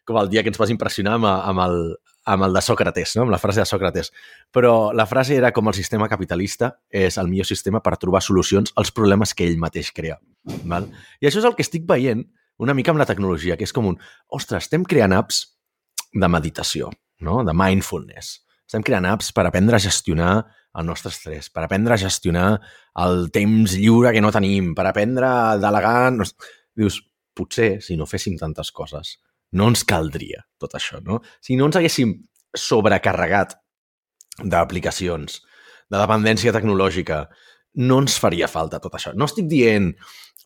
com 0.05 0.17
el 0.17 0.31
dia 0.31 0.41
que 0.41 0.49
ens 0.49 0.57
vas 0.57 0.73
impressionar 0.73 1.19
amb, 1.19 1.29
amb, 1.29 1.61
el, 1.67 1.77
amb 2.25 2.47
el 2.47 2.55
de 2.57 2.61
Sòcrates, 2.65 3.15
no? 3.17 3.25
amb 3.25 3.33
la 3.33 3.39
frase 3.41 3.61
de 3.61 3.67
Sòcrates. 3.69 4.11
Però 4.53 4.91
la 4.97 5.05
frase 5.09 5.35
era 5.37 5.51
com 5.53 5.69
el 5.69 5.77
sistema 5.77 6.09
capitalista 6.11 6.71
és 6.89 7.19
el 7.21 7.29
millor 7.29 7.47
sistema 7.49 7.81
per 7.85 7.97
trobar 8.01 8.23
solucions 8.25 8.73
als 8.75 8.91
problemes 8.95 9.35
que 9.37 9.45
ell 9.45 9.59
mateix 9.61 9.91
crea. 9.95 10.17
Val? 10.65 10.89
I 11.21 11.29
això 11.29 11.41
és 11.41 11.47
el 11.47 11.55
que 11.57 11.65
estic 11.65 11.85
veient 11.89 12.25
una 12.61 12.73
mica 12.73 12.93
amb 12.93 13.01
la 13.01 13.07
tecnologia, 13.07 13.57
que 13.59 13.67
és 13.67 13.73
com 13.75 13.91
un, 13.91 13.97
ostres, 14.33 14.65
estem 14.65 14.85
creant 14.87 15.13
apps 15.13 15.43
de 16.15 16.29
meditació, 16.31 16.89
no? 17.21 17.43
de 17.45 17.53
mindfulness. 17.53 18.39
Estem 18.65 18.85
creant 18.85 19.05
apps 19.11 19.29
per 19.35 19.45
aprendre 19.45 19.77
a 19.77 19.83
gestionar 19.83 20.31
el 20.75 20.87
nostre 20.87 21.11
estrès, 21.13 21.51
per 21.53 21.63
aprendre 21.63 21.93
a 21.93 21.99
gestionar 21.99 22.47
el 23.05 23.29
temps 23.35 23.75
lliure 23.77 24.11
que 24.15 24.23
no 24.23 24.33
tenim, 24.35 24.73
per 24.75 24.87
aprendre 24.89 25.29
a 25.29 25.59
delegar... 25.61 26.15
Dius, 26.75 26.97
potser, 27.35 27.77
si 27.83 27.95
no 27.99 28.07
féssim 28.07 28.35
tantes 28.39 28.71
coses, 28.75 29.13
no 29.55 29.69
ens 29.71 29.85
caldria 29.87 30.43
tot 30.61 30.75
això, 30.77 30.99
no? 31.03 31.21
Si 31.43 31.55
no 31.55 31.69
ens 31.69 31.79
haguéssim 31.79 32.13
sobrecarregat 32.55 33.55
d'aplicacions, 34.43 35.41
de 35.91 35.99
dependència 35.99 36.53
tecnològica, 36.55 37.25
no 37.87 37.99
ens 38.03 38.17
faria 38.19 38.49
falta 38.51 38.79
tot 38.83 38.95
això. 38.97 39.13
No 39.15 39.27
estic 39.29 39.47
dient, 39.51 39.91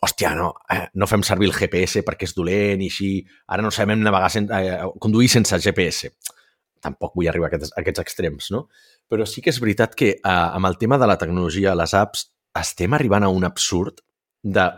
hòstia, 0.01 0.34
no, 0.38 0.51
eh, 0.74 0.88
no 0.96 1.08
fem 1.10 1.24
servir 1.25 1.50
el 1.50 1.56
GPS 1.56 2.04
perquè 2.08 2.28
és 2.30 2.36
dolent 2.38 2.82
i 2.82 2.89
així, 2.92 3.12
ara 3.51 3.66
no 3.66 3.72
sabem 3.74 4.01
navegar 4.04 4.30
sen 4.34 4.50
eh, 4.56 4.78
conduir 5.01 5.30
sense 5.32 5.58
GPS. 5.63 6.13
Tampoc 6.84 7.16
vull 7.18 7.30
arribar 7.30 7.50
a 7.50 7.51
aquests, 7.54 7.74
a 7.75 7.82
aquests 7.84 8.04
extrems, 8.06 8.51
no? 8.56 8.68
Però 9.10 9.25
sí 9.28 9.42
que 9.44 9.51
és 9.51 9.62
veritat 9.62 9.98
que 9.98 10.13
eh, 10.16 10.36
amb 10.36 10.70
el 10.70 10.78
tema 10.82 11.00
de 11.01 11.10
la 11.10 11.18
tecnologia, 11.22 11.78
les 11.78 11.96
apps, 11.98 12.30
estem 12.60 12.96
arribant 12.98 13.25
a 13.25 13.34
un 13.34 13.46
absurd 13.46 14.01
de 14.44 14.70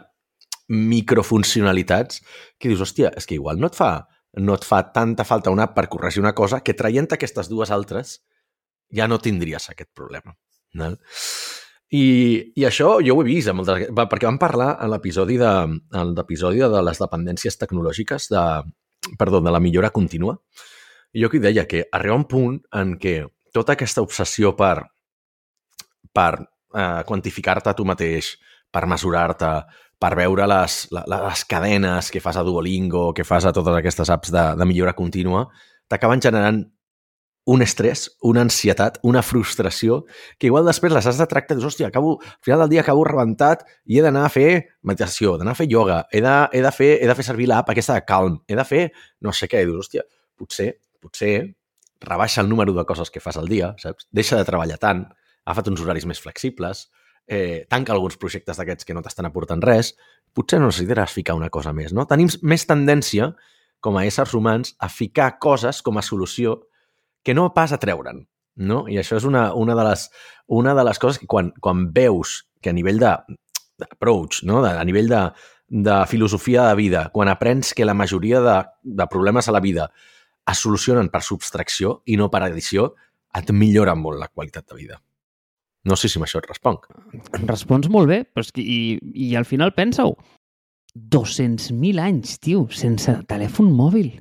microfuncionalitats 0.72 2.22
que 2.60 2.72
dius, 2.72 2.82
hòstia, 2.84 3.12
és 3.18 3.28
que 3.28 3.36
igual 3.36 3.60
no 3.60 3.70
et 3.72 3.78
fa, 3.78 3.94
no 4.40 4.56
et 4.56 4.66
fa 4.68 4.84
tanta 4.96 5.26
falta 5.28 5.52
una 5.52 5.68
app 5.68 5.76
per 5.76 5.90
corregir 5.92 6.22
una 6.22 6.36
cosa 6.36 6.62
que 6.64 6.76
traient 6.78 7.10
aquestes 7.12 7.50
dues 7.52 7.72
altres 7.72 8.22
ja 8.96 9.08
no 9.08 9.20
tindries 9.20 9.70
aquest 9.72 9.92
problema. 9.96 10.36
No? 10.74 10.94
I, 11.92 12.06
I 12.56 12.66
això 12.68 12.94
jo 13.04 13.18
ho 13.18 13.24
he 13.24 13.28
vist, 13.28 13.52
moltes, 13.56 13.90
perquè 13.92 14.28
vam 14.28 14.40
parlar 14.40 14.78
en 14.80 14.94
l'episodi 14.94 15.36
de, 15.40 15.52
de 15.92 16.84
les 16.88 17.02
dependències 17.04 17.60
tecnològiques, 17.60 18.30
de, 18.32 18.44
perdó, 19.20 19.42
de 19.44 19.52
la 19.52 19.60
millora 19.60 19.92
contínua. 19.92 20.38
Jo 21.12 21.28
aquí 21.28 21.42
deia 21.44 21.68
que 21.68 21.84
arriba 21.92 22.16
un 22.16 22.28
punt 22.32 22.62
en 22.80 22.96
què 23.00 23.18
tota 23.52 23.76
aquesta 23.76 24.04
obsessió 24.06 24.54
per, 24.56 24.78
per 26.16 26.32
eh, 26.40 27.04
quantificar-te 27.08 27.72
a 27.72 27.76
tu 27.76 27.84
mateix, 27.88 28.38
per 28.72 28.86
mesurar-te, 28.88 29.52
per 30.02 30.16
veure 30.18 30.48
les, 30.50 30.76
les 30.92 31.46
cadenes 31.46 32.10
que 32.12 32.22
fas 32.24 32.38
a 32.40 32.44
Duolingo, 32.44 33.12
que 33.14 33.26
fas 33.28 33.46
a 33.46 33.54
totes 33.54 33.76
aquestes 33.78 34.10
apps 34.10 34.34
de, 34.34 34.46
de 34.58 34.66
millora 34.66 34.96
contínua, 34.98 35.46
t'acaben 35.92 36.24
generant 36.24 36.64
un 37.52 37.62
estrès, 37.66 38.06
una 38.22 38.44
ansietat, 38.46 39.00
una 39.08 39.24
frustració, 39.26 40.04
que 40.38 40.48
igual 40.50 40.66
després 40.66 40.94
les 40.94 41.08
has 41.10 41.18
de 41.18 41.26
tractar, 41.30 41.58
dius, 41.58 41.72
hòstia, 41.72 41.90
acabo, 41.90 42.16
al 42.22 42.46
final 42.46 42.64
del 42.64 42.74
dia 42.76 42.84
acabo 42.86 43.04
rebentat 43.08 43.64
i 43.86 43.98
he 43.98 44.04
d'anar 44.06 44.28
a 44.28 44.34
fer 44.34 44.78
meditació, 44.86 45.36
d'anar 45.42 45.56
a 45.56 45.60
fer 45.60 45.68
ioga, 45.70 46.04
he 46.14 46.22
de, 46.22 46.36
he 46.54 46.62
de, 46.62 46.74
fer, 46.76 46.92
he 47.02 47.10
de 47.10 47.18
fer 47.18 47.26
servir 47.26 47.50
l'app 47.50 47.74
aquesta 47.74 47.98
de 47.98 48.06
Calm, 48.06 48.38
he 48.48 48.58
de 48.58 48.66
fer 48.68 48.84
no 49.26 49.34
sé 49.34 49.50
què, 49.50 49.64
i 49.64 49.70
dius, 49.70 49.88
hòstia, 49.88 50.06
potser, 50.38 50.70
potser 51.02 51.34
rebaixa 52.02 52.46
el 52.46 52.50
número 52.50 52.74
de 52.78 52.86
coses 52.90 53.10
que 53.14 53.22
fas 53.22 53.38
al 53.42 53.50
dia, 53.50 53.74
saps? 53.82 54.06
Deixa 54.14 54.38
de 54.38 54.46
treballar 54.46 54.78
tant, 54.82 55.06
agafa't 55.46 55.74
uns 55.74 55.82
horaris 55.82 56.06
més 56.10 56.22
flexibles, 56.22 56.88
eh, 57.28 57.66
tanca 57.70 57.94
alguns 57.94 58.18
projectes 58.18 58.58
d'aquests 58.58 58.88
que 58.88 58.96
no 58.96 59.04
t'estan 59.04 59.28
aportant 59.30 59.62
res, 59.64 59.94
potser 60.34 60.60
no 60.60 60.70
necessitaràs 60.70 61.14
ficar 61.14 61.36
una 61.38 61.50
cosa 61.50 61.74
més, 61.74 61.94
no? 61.94 62.06
Tenim 62.10 62.30
més 62.42 62.66
tendència, 62.68 63.32
com 63.82 63.98
a 63.98 64.06
éssers 64.06 64.36
humans, 64.38 64.76
a 64.80 64.90
ficar 64.90 65.38
coses 65.42 65.82
com 65.82 65.98
a 65.98 66.06
solució 66.06 66.60
que 67.24 67.34
no 67.38 67.52
pas 67.54 67.74
a 67.74 67.80
treure'n, 67.82 68.24
no? 68.62 68.84
I 68.90 69.00
això 69.02 69.18
és 69.18 69.26
una, 69.28 69.52
una, 69.58 69.76
de, 69.78 69.88
les, 69.90 70.08
una 70.48 70.76
de 70.78 70.86
les 70.88 71.00
coses 71.02 71.22
que 71.22 71.30
quan, 71.30 71.52
quan 71.62 71.90
veus 71.94 72.42
que 72.62 72.70
a 72.70 72.78
nivell 72.78 73.02
d'approach, 73.02 74.44
no? 74.46 74.62
de, 74.62 74.74
a 74.78 74.86
nivell 74.86 75.10
de, 75.10 75.22
de 75.68 76.00
filosofia 76.08 76.68
de 76.70 76.76
vida, 76.76 77.10
quan 77.14 77.30
aprens 77.32 77.74
que 77.74 77.86
la 77.86 77.98
majoria 77.98 78.42
de, 78.42 78.58
de 78.84 79.08
problemes 79.08 79.48
a 79.48 79.56
la 79.56 79.64
vida 79.64 79.92
es 80.52 80.62
solucionen 80.62 81.10
per 81.10 81.24
subtracció 81.26 82.02
i 82.06 82.18
no 82.20 82.30
per 82.34 82.44
addició, 82.46 82.92
et 83.38 83.50
millora 83.56 83.96
molt 83.96 84.20
la 84.20 84.28
qualitat 84.28 84.68
de 84.68 84.78
vida. 84.78 85.02
No 85.88 85.98
sé 85.98 86.12
si 86.12 86.20
amb 86.20 86.28
això 86.28 86.42
et 86.42 86.50
responc. 86.50 86.86
Respons 87.48 87.90
molt 87.90 88.12
bé, 88.12 88.22
però 88.30 88.46
és 88.46 88.52
que, 88.54 88.62
i, 88.62 89.00
i 89.02 89.32
al 89.40 89.48
final 89.50 89.74
pensa-ho. 89.78 90.14
200.000 90.94 92.04
anys, 92.04 92.36
tio, 92.44 92.66
sense 92.76 93.14
telèfon 93.30 93.72
mòbil, 93.74 94.12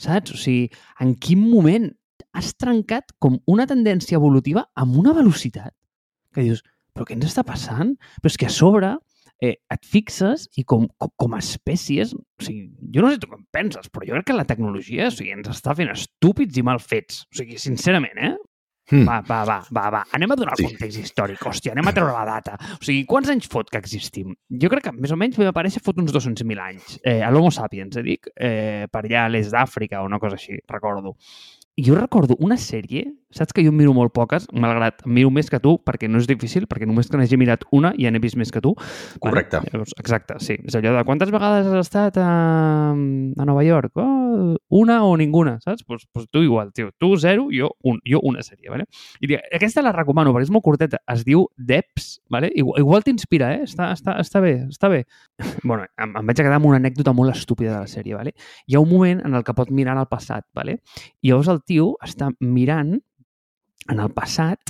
saps? 0.00 0.32
O 0.34 0.40
sigui, 0.40 0.70
en 1.04 1.12
quin 1.20 1.42
moment 1.44 1.90
has 2.34 2.54
trencat 2.58 3.12
com 3.22 3.36
una 3.50 3.66
tendència 3.70 4.18
evolutiva 4.18 4.64
amb 4.80 4.96
una 4.98 5.12
velocitat 5.14 5.74
que 6.34 6.44
dius, 6.48 6.62
però 6.94 7.06
què 7.06 7.16
ens 7.16 7.28
està 7.30 7.44
passant? 7.46 7.94
Però 8.20 8.32
és 8.32 8.38
que 8.40 8.48
a 8.48 8.52
sobre 8.52 8.90
eh, 9.42 9.54
et 9.54 9.86
fixes 9.88 10.48
i 10.58 10.64
com, 10.68 10.86
com, 11.00 11.12
com 11.20 11.36
a 11.36 11.40
espècies, 11.42 12.14
o 12.14 12.44
sigui, 12.46 12.66
jo 12.94 13.04
no 13.04 13.12
sé 13.12 13.20
tu 13.22 13.30
com 13.30 13.44
penses, 13.54 13.88
però 13.92 14.06
jo 14.08 14.18
crec 14.18 14.30
que 14.30 14.38
la 14.38 14.46
tecnologia 14.48 15.08
o 15.10 15.14
sigui, 15.14 15.32
ens 15.36 15.50
està 15.54 15.76
fent 15.78 15.92
estúpids 15.94 16.58
i 16.58 16.66
mal 16.66 16.82
fets. 16.82 17.24
O 17.30 17.40
sigui, 17.40 17.58
sincerament, 17.62 18.18
eh? 18.18 18.34
Hmm. 18.90 19.06
Va, 19.08 19.22
va, 19.24 19.44
va, 19.48 19.58
va, 19.72 19.84
va. 19.90 20.02
Anem 20.12 20.32
a 20.32 20.36
donar 20.36 20.52
el 20.58 20.60
Sí. 20.60 20.66
context 20.68 20.98
històric, 21.00 21.38
hòstia, 21.40 21.72
anem 21.72 21.88
a 21.88 21.92
treure 21.96 22.12
la 22.12 22.24
data. 22.28 22.58
O 22.80 22.84
sigui, 22.84 23.06
quants 23.08 23.30
anys 23.32 23.48
fot 23.48 23.70
que 23.70 23.78
existim? 23.78 24.34
Jo 24.50 24.68
crec 24.68 24.84
que 24.84 24.92
més 24.92 25.10
o 25.10 25.16
menys 25.16 25.38
vam 25.40 25.48
aparèixer 25.48 25.80
fot 25.82 25.96
uns 25.98 26.12
200.000 26.12 26.60
anys. 26.60 26.98
Eh, 27.02 27.22
a 27.24 27.30
l'Homo 27.30 27.50
sapiens, 27.50 27.96
eh, 27.96 28.02
dic, 28.02 28.28
eh, 28.36 28.86
per 28.92 29.04
allà 29.06 29.24
a 29.24 29.28
l'est 29.28 29.50
d'Àfrica 29.52 30.02
o 30.02 30.06
una 30.06 30.18
cosa 30.18 30.36
així, 30.36 30.58
recordo. 30.68 31.16
I 31.76 31.82
jo 31.82 31.94
recordo 31.96 32.36
una 32.38 32.56
sèrie, 32.56 33.06
saps 33.34 33.54
que 33.54 33.64
jo 33.66 33.72
miro 33.74 33.94
molt 33.96 34.14
poques, 34.14 34.46
malgrat 34.52 35.02
miro 35.06 35.30
més 35.34 35.50
que 35.50 35.60
tu, 35.62 35.76
perquè 35.82 36.08
no 36.10 36.20
és 36.22 36.28
difícil, 36.30 36.68
perquè 36.70 36.86
només 36.88 37.10
que 37.10 37.18
n'hagi 37.18 37.38
mirat 37.40 37.66
una 37.74 37.92
ja 37.98 38.12
n'he 38.12 38.22
vist 38.22 38.38
més 38.40 38.52
que 38.54 38.62
tu. 38.64 38.74
Correcte. 39.22 39.60
Vale? 39.60 39.72
Llavors, 39.74 39.94
exacte, 40.00 40.38
sí. 40.44 40.56
És 40.62 40.76
allò 40.78 40.94
de 40.96 41.04
quantes 41.08 41.32
vegades 41.34 41.68
has 41.68 41.88
estat 41.88 42.18
a, 42.22 42.30
a 42.94 43.48
Nova 43.48 43.64
York? 43.66 43.98
Oh, 44.00 44.54
una 44.78 45.00
o 45.04 45.16
ninguna, 45.18 45.58
saps? 45.64 45.84
Pues, 45.84 46.06
pues 46.12 46.28
tu 46.30 46.42
igual, 46.44 46.72
tio. 46.72 46.92
Tu 46.98 47.10
zero, 47.18 47.48
jo, 47.52 47.72
un, 47.82 48.00
jo 48.08 48.20
una 48.22 48.42
sèrie, 48.46 48.70
vale? 48.70 48.86
I 49.20 49.30
dic, 49.30 49.42
aquesta 49.54 49.82
la 49.84 49.94
recomano 49.94 50.34
perquè 50.34 50.48
és 50.48 50.54
molt 50.54 50.64
curteta. 50.66 51.02
Es 51.10 51.24
diu 51.26 51.46
Deps, 51.56 52.20
vale? 52.30 52.50
Igual, 52.54 52.80
igual 52.82 53.06
t'inspira, 53.06 53.52
eh? 53.56 53.64
Està, 53.68 53.90
està, 53.94 54.18
està 54.22 54.42
bé, 54.44 54.54
està 54.70 54.90
bé. 54.92 55.04
bueno, 55.64 55.88
em, 55.98 56.14
em 56.20 56.30
vaig 56.30 56.38
quedar 56.38 56.60
amb 56.60 56.70
una 56.70 56.80
anècdota 56.82 57.14
molt 57.16 57.34
estúpida 57.34 57.74
de 57.74 57.82
la 57.84 57.90
sèrie, 57.90 58.14
vale? 58.16 58.34
Hi 58.66 58.76
ha 58.76 58.84
un 58.84 58.90
moment 58.90 59.24
en 59.24 59.34
el 59.34 59.44
que 59.46 59.56
pot 59.56 59.70
mirar 59.74 59.96
al 59.98 60.10
passat, 60.10 60.46
vale? 60.56 60.80
I 61.22 61.32
llavors 61.32 61.50
el 61.52 61.62
tio 61.66 61.94
està 62.04 62.30
mirant 62.40 62.96
en 63.90 64.00
el 64.00 64.10
passat 64.14 64.60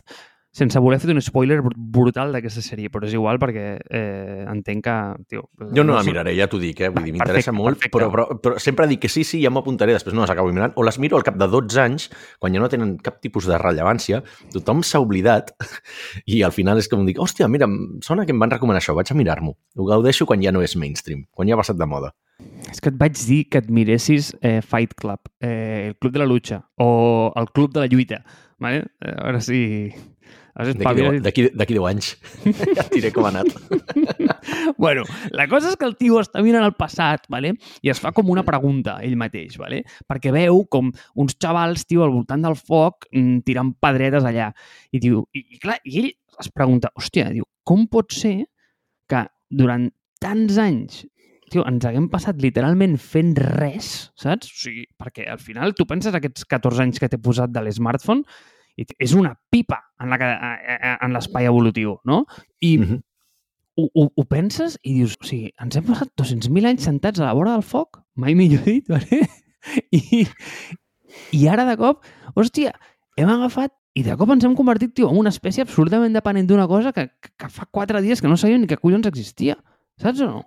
sense 0.54 0.78
voler 0.78 1.00
fer 1.02 1.10
un 1.10 1.18
spoiler 1.18 1.56
br- 1.64 1.74
brutal 1.74 2.30
d'aquesta 2.30 2.60
sèrie, 2.62 2.86
però 2.86 3.08
és 3.08 3.14
igual 3.16 3.40
perquè 3.42 3.62
eh, 3.90 4.44
entenc 4.46 4.84
que... 4.86 4.92
Tio, 5.26 5.48
Jo 5.74 5.82
no 5.82 5.96
la 5.96 6.04
sé- 6.04 6.12
miraré, 6.12 6.30
ja 6.38 6.46
t'ho 6.46 6.60
dic, 6.62 6.78
eh? 6.86 6.90
Vull 6.94 7.08
dir, 7.08 7.10
m'interessa 7.16 7.50
molt, 7.50 7.80
perfecte. 7.80 7.90
però, 7.98 8.06
però, 8.12 8.36
però 8.38 8.60
sempre 8.62 8.86
dic 8.86 9.00
que 9.02 9.10
sí, 9.10 9.24
sí, 9.26 9.40
ja 9.42 9.50
m'ho 9.50 9.64
apuntaré, 9.64 9.96
després 9.96 10.14
no 10.14 10.22
les 10.22 10.30
acabo 10.30 10.52
mirant, 10.54 10.70
o 10.78 10.84
les 10.86 11.00
miro 11.02 11.18
al 11.18 11.26
cap 11.26 11.34
de 11.42 11.48
12 11.50 11.80
anys, 11.82 12.06
quan 12.38 12.54
ja 12.54 12.62
no 12.62 12.68
tenen 12.70 12.94
cap 13.02 13.18
tipus 13.18 13.48
de 13.50 13.58
rellevància, 13.58 14.22
tothom 14.54 14.84
s'ha 14.86 15.02
oblidat, 15.02 15.50
i 16.30 16.44
al 16.46 16.54
final 16.54 16.78
és 16.78 16.86
com 16.92 17.02
dic, 17.04 17.18
hòstia, 17.18 17.50
mira, 17.50 17.66
sona 18.06 18.22
que 18.22 18.30
em 18.30 18.38
van 18.46 18.54
recomanar 18.54 18.78
això, 18.78 18.94
vaig 18.94 19.10
a 19.10 19.18
mirar-m'ho. 19.18 19.56
Ho 19.74 19.88
gaudeixo 19.90 20.22
quan 20.30 20.38
ja 20.46 20.54
no 20.54 20.62
és 20.62 20.76
mainstream, 20.78 21.26
quan 21.34 21.50
ja 21.50 21.58
ha 21.58 21.62
passat 21.64 21.82
de 21.82 21.90
moda. 21.90 22.14
És 22.70 22.80
que 22.82 22.90
et 22.90 22.96
vaig 22.98 23.14
dir 23.28 23.44
que 23.48 23.60
et 23.62 23.68
miressis 23.70 24.32
eh, 24.42 24.60
Fight 24.62 24.94
Club, 24.98 25.20
eh, 25.40 25.90
el 25.92 25.96
Club 26.02 26.12
de 26.16 26.18
la 26.18 26.26
Lucha 26.26 26.62
o 26.82 27.32
el 27.36 27.46
Club 27.54 27.72
de 27.76 27.84
la 27.84 27.86
Lluita. 27.86 28.24
Vale? 28.58 28.84
Eh, 29.00 29.14
A 29.14 29.24
veure 29.28 29.40
si... 29.44 29.60
A 30.54 30.62
veure 30.62 30.72
si 30.72 30.78
D'aquí 30.78 30.84
espaviles. 30.84 31.12
10, 31.14 31.22
d'aquí- 31.24 31.52
d'aquí 31.58 31.74
10 31.74 31.86
anys. 31.90 32.08
ja 32.76 32.82
et 32.84 32.92
diré 32.94 33.10
com 33.14 33.24
ha 33.26 33.30
anat. 33.32 33.48
bueno, 34.78 35.02
la 35.34 35.46
cosa 35.50 35.70
és 35.72 35.76
que 35.78 35.86
el 35.88 35.96
tio 35.98 36.20
està 36.22 36.42
mirant 36.46 36.62
el 36.66 36.74
passat, 36.78 37.24
vale? 37.32 37.54
i 37.82 37.90
es 37.90 37.98
fa 38.02 38.12
com 38.14 38.30
una 38.30 38.44
pregunta 38.46 38.98
ell 39.02 39.16
mateix, 39.18 39.56
vale? 39.58 39.82
perquè 40.10 40.30
veu 40.34 40.62
com 40.70 40.92
uns 41.18 41.34
xavals, 41.42 41.86
tio, 41.90 42.04
al 42.06 42.14
voltant 42.14 42.44
del 42.46 42.54
foc, 42.58 43.08
mm, 43.12 43.42
tirant 43.46 43.72
pedretes 43.82 44.26
allà. 44.26 44.50
I 44.94 45.00
diu, 45.02 45.24
i, 45.34 45.42
i 45.56 45.58
clar, 45.62 45.80
i 45.84 45.98
ell 46.04 46.10
es 46.42 46.50
pregunta, 46.54 46.90
hòstia, 46.98 47.30
diu, 47.34 47.46
com 47.66 47.86
pot 47.90 48.14
ser 48.14 48.36
que 49.10 49.24
durant 49.50 49.88
tants 50.22 50.56
anys 50.58 51.02
tio, 51.50 51.64
ens 51.68 51.84
haguem 51.86 52.08
passat 52.12 52.40
literalment 52.42 52.96
fent 53.00 53.34
res, 53.38 54.10
saps? 54.18 54.48
O 54.50 54.62
sigui, 54.64 54.86
perquè 55.00 55.26
al 55.30 55.38
final 55.42 55.74
tu 55.74 55.86
penses 55.86 56.14
aquests 56.14 56.44
14 56.50 56.82
anys 56.84 57.00
que 57.02 57.08
t'he 57.08 57.18
posat 57.20 57.52
de 57.54 57.62
l'smartphone 57.64 58.24
i 58.76 58.86
és 58.98 59.12
una 59.14 59.34
pipa 59.50 59.78
en 60.02 60.10
la 60.10 60.18
que- 60.18 60.96
en 61.00 61.12
l'espai 61.14 61.46
evolutiu, 61.46 61.98
no? 62.04 62.24
I 62.60 62.78
Mhm. 62.78 63.00
ho, 63.76 63.88
ho, 63.94 64.08
ho 64.16 64.24
penses 64.24 64.78
i 64.82 64.94
dius, 64.94 65.16
o 65.20 65.24
sigui, 65.26 65.52
ens 65.60 65.76
hem 65.76 65.84
passat 65.84 66.10
200.000 66.16 66.66
anys 66.66 66.84
sentats 66.84 67.20
a 67.20 67.26
la 67.26 67.34
vora 67.34 67.52
del 67.52 67.62
foc, 67.62 68.00
mai 68.16 68.34
millor 68.34 68.62
dit, 68.70 68.86
vale? 68.88 69.20
I, 69.92 70.26
I 71.32 71.46
ara 71.48 71.64
de 71.68 71.76
cop, 71.78 72.02
hòstia, 72.34 72.72
hem 73.16 73.28
agafat 73.30 73.72
i 73.94 74.02
de 74.02 74.16
cop 74.18 74.30
ens 74.34 74.42
hem 74.44 74.56
convertit, 74.58 74.92
tio, 74.94 75.08
en 75.10 75.18
una 75.20 75.30
espècie 75.30 75.62
absolutament 75.62 76.12
dependent 76.16 76.48
d'una 76.50 76.66
cosa 76.66 76.90
que, 76.92 77.08
que 77.38 77.48
fa 77.48 77.66
quatre 77.70 78.00
dies 78.02 78.20
que 78.20 78.26
no 78.28 78.36
sabíem 78.36 78.60
ni 78.64 78.66
que 78.66 78.76
collons 78.80 79.06
existia. 79.06 79.54
Saps 80.02 80.20
o 80.20 80.26
no? 80.26 80.40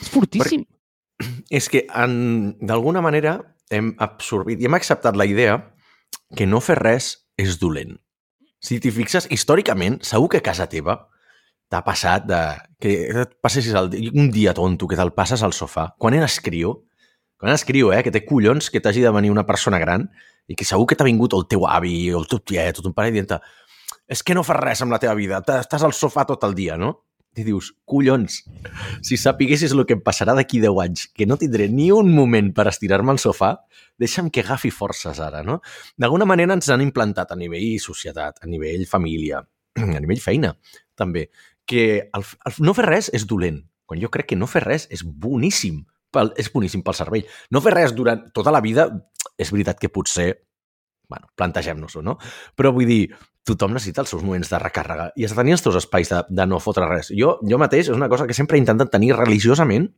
És 0.00 0.10
fortíssim. 0.12 0.64
És 1.50 1.68
que, 1.70 1.84
d'alguna 1.86 3.02
manera, 3.04 3.38
hem 3.70 3.92
absorbit 4.02 4.60
i 4.60 4.68
hem 4.68 4.76
acceptat 4.76 5.16
la 5.16 5.26
idea 5.28 5.58
que 6.36 6.46
no 6.46 6.60
fer 6.64 6.76
res 6.80 7.14
és 7.40 7.58
dolent. 7.60 7.96
Si 8.64 8.80
t'hi 8.80 8.92
fixes, 8.94 9.28
històricament, 9.32 10.00
segur 10.06 10.30
que 10.32 10.40
a 10.40 10.46
casa 10.46 10.66
teva 10.70 10.98
t'ha 11.72 11.82
passat 11.84 12.26
de... 12.28 12.40
que 12.80 12.94
et 13.24 13.34
passessis 13.42 13.74
el, 13.78 13.90
un 14.12 14.30
dia 14.32 14.54
tonto, 14.56 14.88
que 14.88 14.98
te'l 14.98 15.14
passes 15.16 15.42
al 15.42 15.54
sofà. 15.56 15.90
Quan 16.00 16.16
eres 16.16 16.38
crió, 16.44 16.76
quan 17.40 17.52
eres 17.52 17.64
crió, 17.66 17.92
eh, 17.92 18.02
que 18.04 18.12
té 18.14 18.24
collons 18.26 18.70
que 18.70 18.82
t'hagi 18.84 19.02
de 19.04 19.12
venir 19.14 19.32
una 19.32 19.46
persona 19.48 19.80
gran 19.82 20.06
i 20.48 20.56
que 20.58 20.66
segur 20.68 20.86
que 20.88 20.96
t'ha 20.98 21.08
vingut 21.08 21.34
el 21.36 21.46
teu 21.50 21.66
avi 21.68 22.12
o 22.12 22.20
el 22.20 22.28
teu 22.30 22.42
tiet 22.44 22.78
o 22.80 22.84
ton 22.84 22.94
pare 22.96 23.12
dient 23.14 23.38
és 24.04 24.20
que 24.22 24.36
no 24.36 24.44
fas 24.44 24.60
res 24.60 24.82
amb 24.84 24.92
la 24.92 25.00
teva 25.00 25.14
vida, 25.16 25.40
estàs 25.40 25.84
al 25.86 25.94
sofà 25.96 26.26
tot 26.28 26.42
el 26.44 26.54
dia, 26.56 26.76
no? 26.76 26.92
I 27.34 27.42
dius, 27.42 27.72
collons, 27.88 28.42
si 29.02 29.16
sapiguessis 29.18 29.72
el 29.74 29.82
que 29.88 29.96
em 29.96 30.02
passarà 30.04 30.36
d'aquí 30.38 30.60
10 30.62 30.80
anys, 30.84 31.06
que 31.10 31.26
no 31.26 31.38
tindré 31.40 31.66
ni 31.68 31.88
un 31.90 32.12
moment 32.14 32.52
per 32.54 32.68
estirar-me 32.70 33.10
al 33.10 33.18
sofà, 33.22 33.56
deixa'm 33.98 34.30
que 34.30 34.44
agafi 34.44 34.70
forces 34.74 35.18
ara, 35.22 35.42
no? 35.42 35.58
D'alguna 35.98 36.28
manera 36.30 36.54
ens 36.54 36.70
han 36.70 36.84
implantat 36.84 37.34
a 37.34 37.38
nivell 37.38 37.80
societat, 37.82 38.38
a 38.42 38.50
nivell 38.50 38.86
família, 38.90 39.42
a 39.82 40.00
nivell 40.00 40.22
feina, 40.22 40.54
també, 40.94 41.28
que 41.66 41.84
el, 42.14 42.28
el 42.46 42.62
no 42.62 42.76
fer 42.76 42.86
res 42.86 43.10
és 43.16 43.26
dolent, 43.26 43.64
quan 43.84 44.00
jo 44.00 44.10
crec 44.14 44.30
que 44.32 44.38
no 44.38 44.48
fer 44.50 44.62
res 44.64 44.86
és 44.94 45.02
boníssim, 45.02 45.82
pel, 46.14 46.30
és 46.38 46.50
boníssim 46.52 46.84
pel 46.86 46.96
cervell. 46.96 47.26
No 47.50 47.62
fer 47.64 47.74
res 47.74 47.94
durant 47.96 48.28
tota 48.36 48.54
la 48.54 48.62
vida, 48.64 48.86
és 49.40 49.50
veritat 49.50 49.80
que 49.80 49.90
potser, 49.90 50.30
bueno, 51.14 51.30
plantegem-nos-ho, 51.38 52.02
no? 52.02 52.18
Però 52.58 52.74
vull 52.74 52.90
dir, 52.90 53.02
tothom 53.46 53.74
necessita 53.76 54.02
els 54.02 54.12
seus 54.14 54.24
moments 54.24 54.50
de 54.50 54.60
recàrrega 54.60 55.10
i 55.16 55.26
has 55.26 55.34
de 55.34 55.40
tenir 55.40 55.54
els 55.56 55.64
teus 55.64 55.78
espais 55.78 56.10
de, 56.10 56.22
de 56.28 56.46
no 56.48 56.60
fotre 56.64 56.88
res. 56.90 57.12
Jo, 57.14 57.36
jo 57.46 57.60
mateix, 57.60 57.88
és 57.88 57.96
una 57.96 58.08
cosa 58.12 58.26
que 58.28 58.36
sempre 58.36 58.58
he 58.58 58.62
intentat 58.62 58.92
tenir 58.92 59.12
religiosament. 59.16 59.90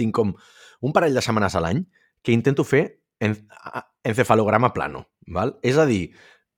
Tinc 0.00 0.14
com 0.16 0.34
un 0.80 0.96
parell 0.96 1.16
de 1.16 1.22
setmanes 1.24 1.56
a 1.56 1.62
l'any 1.64 1.84
que 2.26 2.34
intento 2.36 2.66
fer 2.66 2.84
en, 3.22 3.36
encefalograma 4.04 4.74
plano. 4.76 5.06
Val? 5.30 5.56
És 5.62 5.78
a 5.78 5.86
dir, 5.88 6.10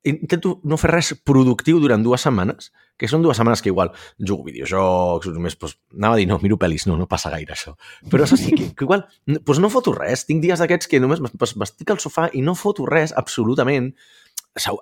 intento 0.05 0.57
no 0.67 0.79
fer 0.81 0.91
res 0.91 1.13
productiu 1.25 1.79
durant 1.83 2.03
dues 2.03 2.25
setmanes, 2.25 2.71
que 2.99 3.09
són 3.11 3.23
dues 3.23 3.39
setmanes 3.39 3.63
que 3.63 3.71
igual 3.71 3.93
jugo 4.19 4.47
videojocs, 4.47 5.29
només, 5.35 5.57
doncs, 5.59 5.77
anava 5.97 6.17
a 6.17 6.21
dir, 6.21 6.27
no, 6.31 6.39
miro 6.43 6.59
pel·lis, 6.61 6.87
no, 6.91 6.97
no 6.99 7.09
passa 7.11 7.31
gaire 7.33 7.55
això. 7.55 7.75
Però 8.11 8.27
això 8.27 8.39
sí, 8.39 8.55
que, 8.55 8.73
que 8.77 8.87
igual, 8.87 9.07
doncs 9.31 9.63
no 9.63 9.71
foto 9.73 9.95
res. 9.97 10.27
Tinc 10.29 10.43
dies 10.45 10.63
d'aquests 10.63 10.91
que 10.91 11.01
només 11.03 11.23
pues, 11.39 11.57
m'estic 11.59 11.95
al 11.95 12.03
sofà 12.03 12.29
i 12.35 12.43
no 12.45 12.57
foto 12.59 12.87
res, 12.89 13.15
absolutament. 13.19 13.93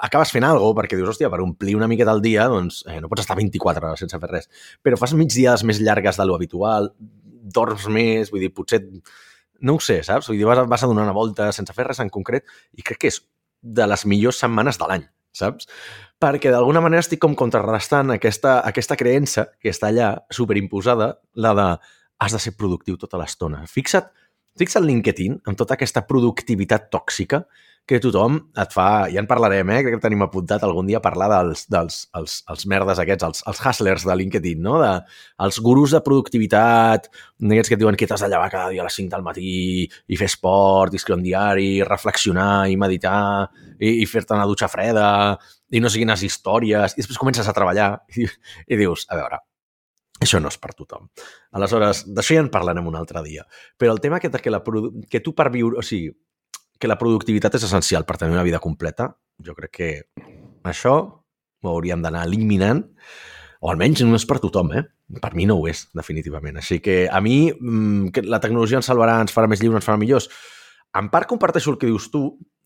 Acabes 0.03 0.33
fent 0.35 0.45
alguna 0.45 0.65
cosa 0.65 0.79
perquè 0.81 0.99
dius, 0.99 1.13
hòstia, 1.13 1.31
per 1.31 1.43
omplir 1.45 1.77
una 1.79 1.89
miqueta 1.91 2.11
al 2.17 2.23
dia, 2.25 2.49
doncs 2.51 2.83
eh, 2.91 2.99
no 3.03 3.11
pots 3.11 3.23
estar 3.23 3.39
24 3.39 3.91
hores 3.93 4.03
sense 4.03 4.19
fer 4.19 4.31
res. 4.33 4.49
Però 4.83 4.99
fas 4.99 5.15
migdiades 5.15 5.65
més 5.69 5.83
llargues 5.85 6.19
de 6.19 6.27
lo 6.27 6.39
habitual, 6.39 6.91
dorms 7.61 7.89
més, 7.93 8.33
vull 8.33 8.47
dir, 8.47 8.55
potser... 8.55 8.85
No 9.61 9.75
ho 9.77 9.81
sé, 9.85 9.99
saps? 10.01 10.31
Vull 10.31 10.39
dir, 10.41 10.47
vas, 10.49 10.63
vas 10.65 10.83
a 10.83 10.89
donar 10.89 11.05
una 11.05 11.13
volta 11.13 11.51
sense 11.53 11.75
fer 11.77 11.85
res 11.85 11.99
en 12.01 12.09
concret 12.09 12.49
i 12.73 12.81
crec 12.81 13.03
que 13.03 13.11
és 13.13 13.19
de 13.63 13.87
les 13.87 14.05
millors 14.07 14.41
setmanes 14.43 14.79
de 14.81 14.89
l'any, 14.89 15.07
saps? 15.37 15.69
Perquè 16.21 16.53
d'alguna 16.53 16.83
manera 16.85 17.05
estic 17.05 17.21
com 17.23 17.37
contrarrestant 17.39 18.13
aquesta, 18.13 18.59
aquesta 18.69 18.97
creença 19.01 19.47
que 19.61 19.73
està 19.73 19.89
allà 19.89 20.13
superimposada, 20.33 21.15
la 21.35 21.55
de 21.57 21.69
has 22.21 22.37
de 22.37 22.41
ser 22.43 22.53
productiu 22.57 22.99
tota 23.01 23.17
l'estona. 23.17 23.63
Fixa't, 23.65 24.11
fixa't 24.61 24.85
LinkedIn 24.85 25.39
amb 25.49 25.57
tota 25.57 25.79
aquesta 25.79 26.03
productivitat 26.05 26.91
tòxica 26.93 27.47
que 27.91 27.99
tothom 28.03 28.37
et 28.63 28.75
fa... 28.75 28.87
Ja 29.11 29.19
en 29.23 29.27
parlarem, 29.31 29.73
eh? 29.75 29.81
Crec 29.83 29.97
que 29.97 30.03
tenim 30.05 30.23
apuntat 30.23 30.63
algun 30.63 30.87
dia 30.87 31.01
parlar 31.03 31.27
dels, 31.33 31.65
dels 31.73 31.97
els, 32.19 32.37
els 32.53 32.67
merdes 32.71 33.01
aquests, 33.03 33.27
els, 33.27 33.43
els 33.51 33.63
hustlers 33.67 34.07
de 34.07 34.17
LinkedIn, 34.21 34.63
no? 34.63 34.77
De, 34.83 34.93
els 35.47 35.59
gurus 35.65 35.97
de 35.97 36.03
productivitat, 36.07 37.11
aquests 37.11 37.73
que 37.73 37.79
et 37.79 37.83
diuen 37.83 37.99
que 37.99 38.07
t'has 38.07 38.23
de 38.23 38.31
llevar 38.31 38.47
cada 38.53 38.71
dia 38.71 38.85
a 38.85 38.87
les 38.87 38.99
5 39.01 39.11
del 39.17 39.27
matí 39.27 39.55
i 39.83 40.21
fer 40.21 40.31
esport, 40.31 40.95
i 40.95 41.03
escriure 41.03 41.19
un 41.19 41.27
diari, 41.27 41.69
i 41.81 41.85
reflexionar, 41.89 42.69
i 42.71 42.79
meditar, 42.79 43.51
i, 43.81 43.97
i 44.05 44.09
fer-te 44.09 44.39
una 44.39 44.47
dutxa 44.47 44.71
freda, 44.71 45.11
i 45.75 45.83
no 45.83 45.91
sé 45.91 46.05
quines 46.05 46.23
històries, 46.27 46.95
i 46.95 47.03
després 47.03 47.19
comences 47.19 47.51
a 47.51 47.57
treballar 47.57 47.93
i, 48.23 48.31
i 48.71 48.79
dius, 48.79 49.09
a 49.11 49.19
veure, 49.19 49.43
això 50.23 50.39
no 50.39 50.51
és 50.53 50.63
per 50.63 50.77
tothom. 50.79 51.11
Aleshores, 51.57 52.05
d'això 52.07 52.39
ja 52.39 52.47
en 52.47 52.55
parlarem 52.55 52.87
un 52.87 52.99
altre 52.99 53.23
dia. 53.27 53.47
Però 53.81 53.95
el 53.97 54.03
tema 54.05 54.21
que, 54.21 54.31
que, 54.31 54.53
la, 54.53 54.61
que 55.11 55.23
tu 55.25 55.35
per 55.35 55.49
viure... 55.51 55.81
O 55.81 55.85
sigui, 55.87 56.13
que 56.81 56.89
la 56.89 56.99
productivitat 56.99 57.59
és 57.59 57.67
essencial 57.69 58.07
per 58.09 58.17
tenir 58.19 58.35
una 58.35 58.47
vida 58.47 58.61
completa. 58.63 59.11
Jo 59.45 59.55
crec 59.57 59.73
que 59.77 59.91
això 60.65 60.95
ho 61.61 61.69
hauríem 61.69 62.01
d'anar 62.03 62.25
eliminant, 62.27 62.87
o 63.61 63.69
almenys 63.69 64.01
no 64.07 64.17
és 64.17 64.25
per 64.25 64.39
tothom, 64.41 64.73
eh? 64.79 64.87
Per 65.21 65.35
mi 65.37 65.45
no 65.49 65.59
ho 65.61 65.67
és, 65.69 65.85
definitivament. 65.97 66.57
Així 66.57 66.79
que 66.81 67.03
a 67.13 67.21
mi 67.21 67.51
mmm, 67.53 68.09
que 68.15 68.25
la 68.25 68.41
tecnologia 68.41 68.81
ens 68.81 68.89
salvarà, 68.89 69.19
ens 69.21 69.35
farà 69.37 69.51
més 69.51 69.61
lliures, 69.61 69.83
ens 69.83 69.89
farà 69.89 70.01
millors. 70.01 70.31
En 70.97 71.11
part 71.13 71.29
comparteixo 71.29 71.75
el 71.75 71.77
que 71.79 71.91
dius 71.91 72.09
tu, 72.11 72.23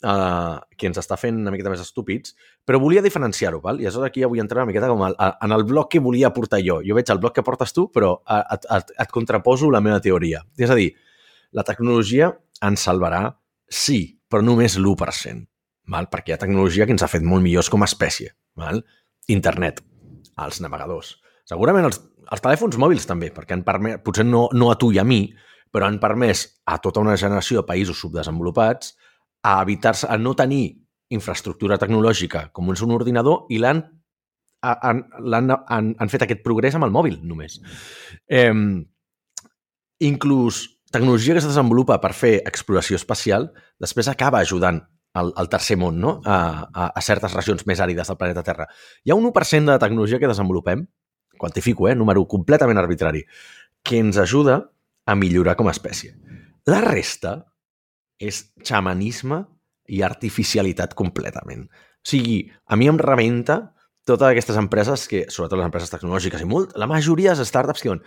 eh, 0.07 0.55
que 0.79 0.87
ens 0.87 1.01
està 1.03 1.19
fent 1.19 1.41
una 1.43 1.51
miqueta 1.51 1.73
més 1.73 1.83
estúpids, 1.83 2.37
però 2.65 2.79
volia 2.81 3.03
diferenciar-ho, 3.05 3.59
val? 3.65 3.83
I 3.83 3.89
aleshores 3.89 4.13
aquí 4.13 4.23
ja 4.23 4.31
vull 4.31 4.43
entrar 4.45 4.63
una 4.63 4.71
miqueta 4.71 4.93
com 4.93 5.03
el, 5.09 5.17
en 5.19 5.57
el 5.59 5.67
bloc 5.67 5.91
que 5.93 6.05
volia 6.05 6.31
portar 6.37 6.63
jo. 6.65 6.79
Jo 6.87 6.95
veig 6.95 7.11
el 7.11 7.21
bloc 7.25 7.35
que 7.35 7.45
portes 7.47 7.75
tu, 7.75 7.89
però 7.91 8.15
et, 8.31 8.71
et, 8.79 8.95
et 9.05 9.13
contraposo 9.13 9.73
la 9.75 9.83
meva 9.85 9.99
teoria. 10.05 10.45
És 10.57 10.71
a 10.71 10.79
dir, 10.79 10.93
la 11.53 11.67
tecnologia 11.67 12.31
ens 12.63 12.87
salvarà 12.87 13.27
Sí, 13.75 13.99
però 14.31 14.45
només 14.45 14.77
l'1%, 14.79 15.47
val? 15.91 16.07
perquè 16.13 16.31
hi 16.33 16.37
ha 16.37 16.43
tecnologia 16.45 16.87
que 16.87 16.95
ens 16.95 17.03
ha 17.03 17.11
fet 17.11 17.25
molt 17.27 17.43
millors 17.43 17.71
com 17.73 17.83
a 17.83 17.89
espècie. 17.91 18.31
Val? 18.61 18.85
Internet, 19.35 19.81
els 20.45 20.61
navegadors. 20.63 21.17
Segurament 21.49 21.89
els, 21.89 21.99
els 22.31 22.45
telèfons 22.45 22.79
mòbils 22.81 23.09
també, 23.11 23.33
perquè 23.35 23.57
han 23.57 23.65
permès, 23.67 23.99
potser 24.05 24.27
no, 24.29 24.47
no 24.55 24.71
a 24.71 24.79
tu 24.79 24.93
i 24.95 25.01
a 25.03 25.05
mi, 25.05 25.27
però 25.75 25.89
han 25.89 25.99
permès 25.99 26.47
a 26.71 26.79
tota 26.79 27.03
una 27.03 27.19
generació 27.19 27.61
de 27.61 27.69
països 27.69 27.99
subdesenvolupats 27.99 28.95
a 29.45 29.59
evitar-se, 29.65 30.07
a 30.07 30.17
no 30.21 30.37
tenir 30.39 30.65
infraestructura 31.13 31.79
tecnològica 31.79 32.49
com 32.55 32.71
és 32.73 32.83
un 32.87 32.95
ordinador 32.95 33.51
i 33.53 33.59
l'han 33.61 33.83
han, 34.65 35.03
han, 35.13 35.91
han, 36.01 36.09
fet 36.09 36.25
aquest 36.25 36.41
progrés 36.45 36.77
amb 36.79 36.87
el 36.87 36.95
mòbil, 36.95 37.19
només. 37.29 37.59
Eh, 38.33 38.55
inclús 40.09 40.63
tecnologia 40.95 41.35
que 41.35 41.43
es 41.43 41.49
desenvolupa 41.49 41.99
per 42.03 42.13
fer 42.17 42.35
exploració 42.47 42.99
espacial 43.01 43.51
després 43.83 44.09
acaba 44.11 44.41
ajudant 44.41 44.81
al, 45.15 45.33
al 45.39 45.49
tercer 45.51 45.77
món, 45.79 46.01
no? 46.03 46.19
a, 46.27 46.67
a, 46.67 46.89
a 46.91 47.03
certes 47.03 47.35
regions 47.35 47.67
més 47.71 47.81
àrides 47.83 48.11
del 48.11 48.19
planeta 48.19 48.43
Terra. 48.47 48.67
Hi 49.05 49.13
ha 49.13 49.19
un 49.19 49.27
1% 49.31 49.73
de 49.73 49.81
tecnologia 49.83 50.19
que 50.19 50.31
desenvolupem, 50.31 50.87
quantifico, 51.39 51.89
eh? 51.89 51.95
número 51.99 52.25
completament 52.31 52.81
arbitrari, 52.83 53.25
que 53.85 54.01
ens 54.03 54.19
ajuda 54.19 54.61
a 55.07 55.15
millorar 55.19 55.55
com 55.59 55.69
a 55.69 55.75
espècie. 55.75 56.15
La 56.67 56.81
resta 56.83 57.37
és 58.19 58.41
xamanisme 58.65 59.45
i 59.93 60.01
artificialitat 60.03 60.95
completament. 60.99 61.67
O 61.69 62.09
sigui, 62.09 62.39
a 62.67 62.79
mi 62.81 62.89
em 62.89 62.99
rebenta 63.01 63.75
totes 64.05 64.29
aquestes 64.29 64.57
empreses 64.61 65.07
que, 65.09 65.25
sobretot 65.33 65.61
les 65.61 65.69
empreses 65.69 65.93
tecnològiques 65.93 66.43
i 66.45 66.49
molt, 66.49 66.75
la 66.81 66.89
majoria 66.89 67.35
de 67.37 67.47
startups 67.49 67.83
que 67.83 67.89
diuen 67.89 68.03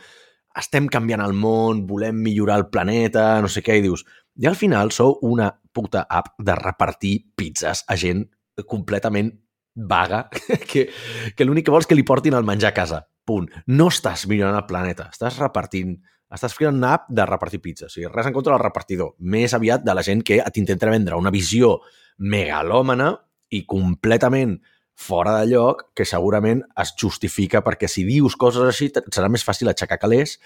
estem 0.59 0.87
canviant 0.91 1.23
el 1.23 1.35
món, 1.37 1.85
volem 1.89 2.17
millorar 2.23 2.57
el 2.61 2.67
planeta, 2.73 3.37
no 3.41 3.51
sé 3.51 3.63
què, 3.65 3.77
i 3.77 3.85
dius, 3.85 4.05
i 4.37 4.47
al 4.49 4.57
final 4.57 4.91
sou 4.95 5.17
una 5.25 5.51
puta 5.73 6.05
app 6.09 6.33
de 6.37 6.55
repartir 6.57 7.15
pizzas 7.37 7.83
a 7.87 7.97
gent 7.97 8.25
completament 8.65 9.31
vaga 9.77 10.25
que, 10.69 10.87
que 11.35 11.45
l'únic 11.45 11.67
que 11.67 11.73
vols 11.73 11.89
que 11.89 11.97
li 11.97 12.05
portin 12.05 12.37
el 12.37 12.47
menjar 12.47 12.73
a 12.73 12.77
casa. 12.77 13.05
Punt. 13.27 13.49
No 13.67 13.89
estàs 13.91 14.23
millorant 14.31 14.55
el 14.55 14.69
planeta, 14.69 15.09
estàs 15.11 15.37
repartint 15.41 15.97
estàs 16.33 16.55
creant 16.57 16.75
una 16.75 16.93
app 16.97 17.07
de 17.09 17.25
repartir 17.27 17.61
pizzas. 17.63 17.91
O 17.91 17.93
sigui, 17.93 18.09
res 18.11 18.27
en 18.27 18.35
contra 18.35 18.53
del 18.53 18.63
repartidor. 18.63 19.13
Més 19.19 19.53
aviat 19.55 19.83
de 19.85 19.93
la 19.95 20.03
gent 20.03 20.23
que 20.27 20.41
t'intenta 20.53 20.89
vendre 20.91 21.19
una 21.19 21.31
visió 21.31 21.77
megalòmana 22.19 23.13
i 23.55 23.63
completament 23.69 24.57
fora 24.97 25.35
de 25.37 25.45
lloc 25.51 25.83
que 25.95 26.07
segurament 26.09 26.63
es 26.81 26.91
justifica 26.97 27.61
perquè 27.65 27.89
si 27.91 28.03
dius 28.07 28.35
coses 28.39 28.65
així 28.65 28.89
serà 29.13 29.29
més 29.29 29.45
fàcil 29.45 29.69
aixecar 29.69 29.99
calés 30.01 30.39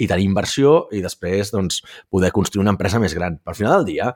i 0.00 0.08
tenir 0.08 0.24
inversió 0.24 0.86
i 0.96 1.02
després 1.04 1.52
doncs, 1.52 1.82
poder 2.08 2.32
construir 2.32 2.64
una 2.64 2.72
empresa 2.72 3.00
més 3.02 3.14
gran. 3.14 3.36
Però 3.42 3.52
al 3.52 3.58
final 3.58 3.74
del 3.76 3.88
dia, 3.90 4.12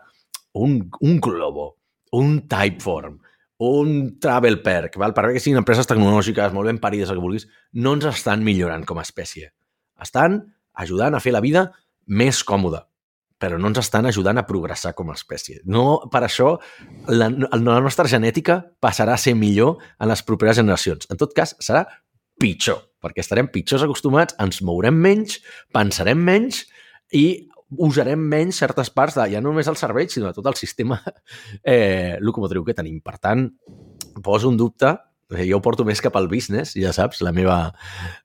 un, 0.56 0.78
un 1.00 1.18
Globo, 1.20 1.66
un 2.16 2.38
Typeform, 2.48 3.18
un 3.68 3.98
Travel 4.22 4.62
Perk, 4.64 4.96
val? 4.98 5.12
per 5.14 5.26
bé 5.28 5.34
que 5.36 5.42
siguin 5.44 5.60
empreses 5.60 5.90
tecnològiques 5.90 6.54
molt 6.56 6.72
ben 6.72 6.80
parides, 6.80 7.12
el 7.12 7.20
que 7.20 7.26
vulguis, 7.26 7.46
no 7.72 7.92
ens 7.98 8.08
estan 8.08 8.42
millorant 8.46 8.86
com 8.88 8.98
a 8.98 9.04
espècie. 9.04 9.52
Estan 10.00 10.40
ajudant 10.72 11.14
a 11.14 11.20
fer 11.20 11.36
la 11.36 11.44
vida 11.44 11.68
més 12.08 12.40
còmoda 12.48 12.86
però 13.42 13.58
no 13.58 13.72
ens 13.72 13.80
estan 13.82 14.06
ajudant 14.06 14.38
a 14.38 14.46
progressar 14.46 14.92
com 14.94 15.10
a 15.10 15.16
espècie. 15.18 15.58
No, 15.66 16.04
per 16.12 16.22
això, 16.28 16.54
la, 17.10 17.26
la 17.26 17.80
nostra 17.82 18.06
genètica 18.10 18.60
passarà 18.82 19.16
a 19.16 19.20
ser 19.20 19.34
millor 19.38 19.80
en 19.98 20.10
les 20.12 20.22
properes 20.26 20.60
generacions. 20.60 21.10
En 21.10 21.18
tot 21.18 21.34
cas, 21.34 21.56
serà 21.58 21.82
pitjor, 22.38 22.78
perquè 23.02 23.24
estarem 23.24 23.50
pitjors 23.50 23.82
acostumats, 23.82 24.36
ens 24.42 24.62
mourem 24.62 24.94
menys, 24.94 25.40
pensarem 25.74 26.22
menys 26.22 26.62
i 27.18 27.26
usarem 27.82 28.20
menys 28.30 28.60
certes 28.62 28.92
parts 28.92 29.16
de 29.18 29.26
ja 29.32 29.40
no 29.40 29.50
només 29.50 29.68
el 29.70 29.78
cervell, 29.80 30.10
sinó 30.12 30.30
de 30.30 30.36
tot 30.38 30.46
el 30.50 30.58
sistema 30.60 31.00
eh, 31.64 32.18
locomotriu 32.20 32.62
que 32.66 32.76
tenim. 32.78 33.00
Per 33.02 33.18
tant, 33.18 33.48
poso 34.22 34.52
un 34.52 34.60
dubte 34.60 34.94
jo 35.40 35.58
ho 35.58 35.62
porto 35.64 35.86
més 35.88 36.02
cap 36.04 36.16
al 36.18 36.28
business, 36.30 36.76
ja 36.78 36.92
saps, 36.94 37.22
la 37.24 37.32
meva, 37.32 37.58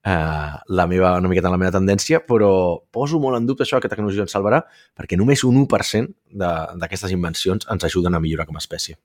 eh, 0.06 0.54
la 0.68 0.88
meva, 0.88 1.16
una 1.20 1.32
miqueta 1.32 1.52
la 1.54 1.60
meva 1.62 1.74
tendència, 1.76 2.22
però 2.28 2.52
poso 2.92 3.22
molt 3.24 3.40
en 3.40 3.50
dubte 3.50 3.66
això 3.66 3.82
que 3.82 3.92
tecnologia 3.92 4.26
ens 4.26 4.36
salvarà, 4.36 4.64
perquè 4.98 5.20
només 5.20 5.44
un 5.48 5.62
1% 5.66 6.40
d'aquestes 6.80 7.14
invencions 7.16 7.70
ens 7.72 7.88
ajuden 7.88 8.16
a 8.16 8.24
millorar 8.24 8.48
com 8.50 8.60
a 8.60 8.64
espècie. 8.64 8.98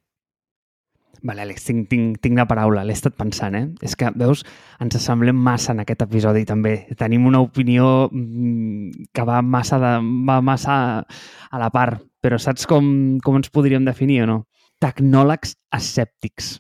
Vale, 1.23 1.45
Àlex, 1.45 1.63
tinc, 1.69 1.85
tinc, 1.87 2.17
tinc 2.25 2.39
la 2.41 2.49
paraula, 2.51 2.83
l'he 2.83 2.95
estat 2.97 3.15
pensant, 3.15 3.55
eh? 3.55 3.67
És 3.87 3.95
que, 3.99 4.09
veus, 4.19 4.43
ens 4.83 4.97
assemblem 4.99 5.39
massa 5.39 5.71
en 5.71 5.83
aquest 5.85 6.03
episodi 6.03 6.43
també. 6.49 6.75
Tenim 6.99 7.29
una 7.31 7.39
opinió 7.45 8.09
mm, 8.09 9.07
que 9.15 9.27
va 9.29 9.39
massa, 9.47 9.79
de, 9.79 9.93
va 10.27 10.41
massa 10.43 10.77
a 10.99 11.63
la 11.63 11.71
part, 11.75 12.03
però 12.23 12.41
saps 12.43 12.67
com, 12.67 12.89
com 13.23 13.39
ens 13.39 13.55
podríem 13.55 13.87
definir 13.87 14.25
o 14.25 14.31
no? 14.33 14.39
Tecnòlegs 14.83 15.55
escèptics. 15.79 16.57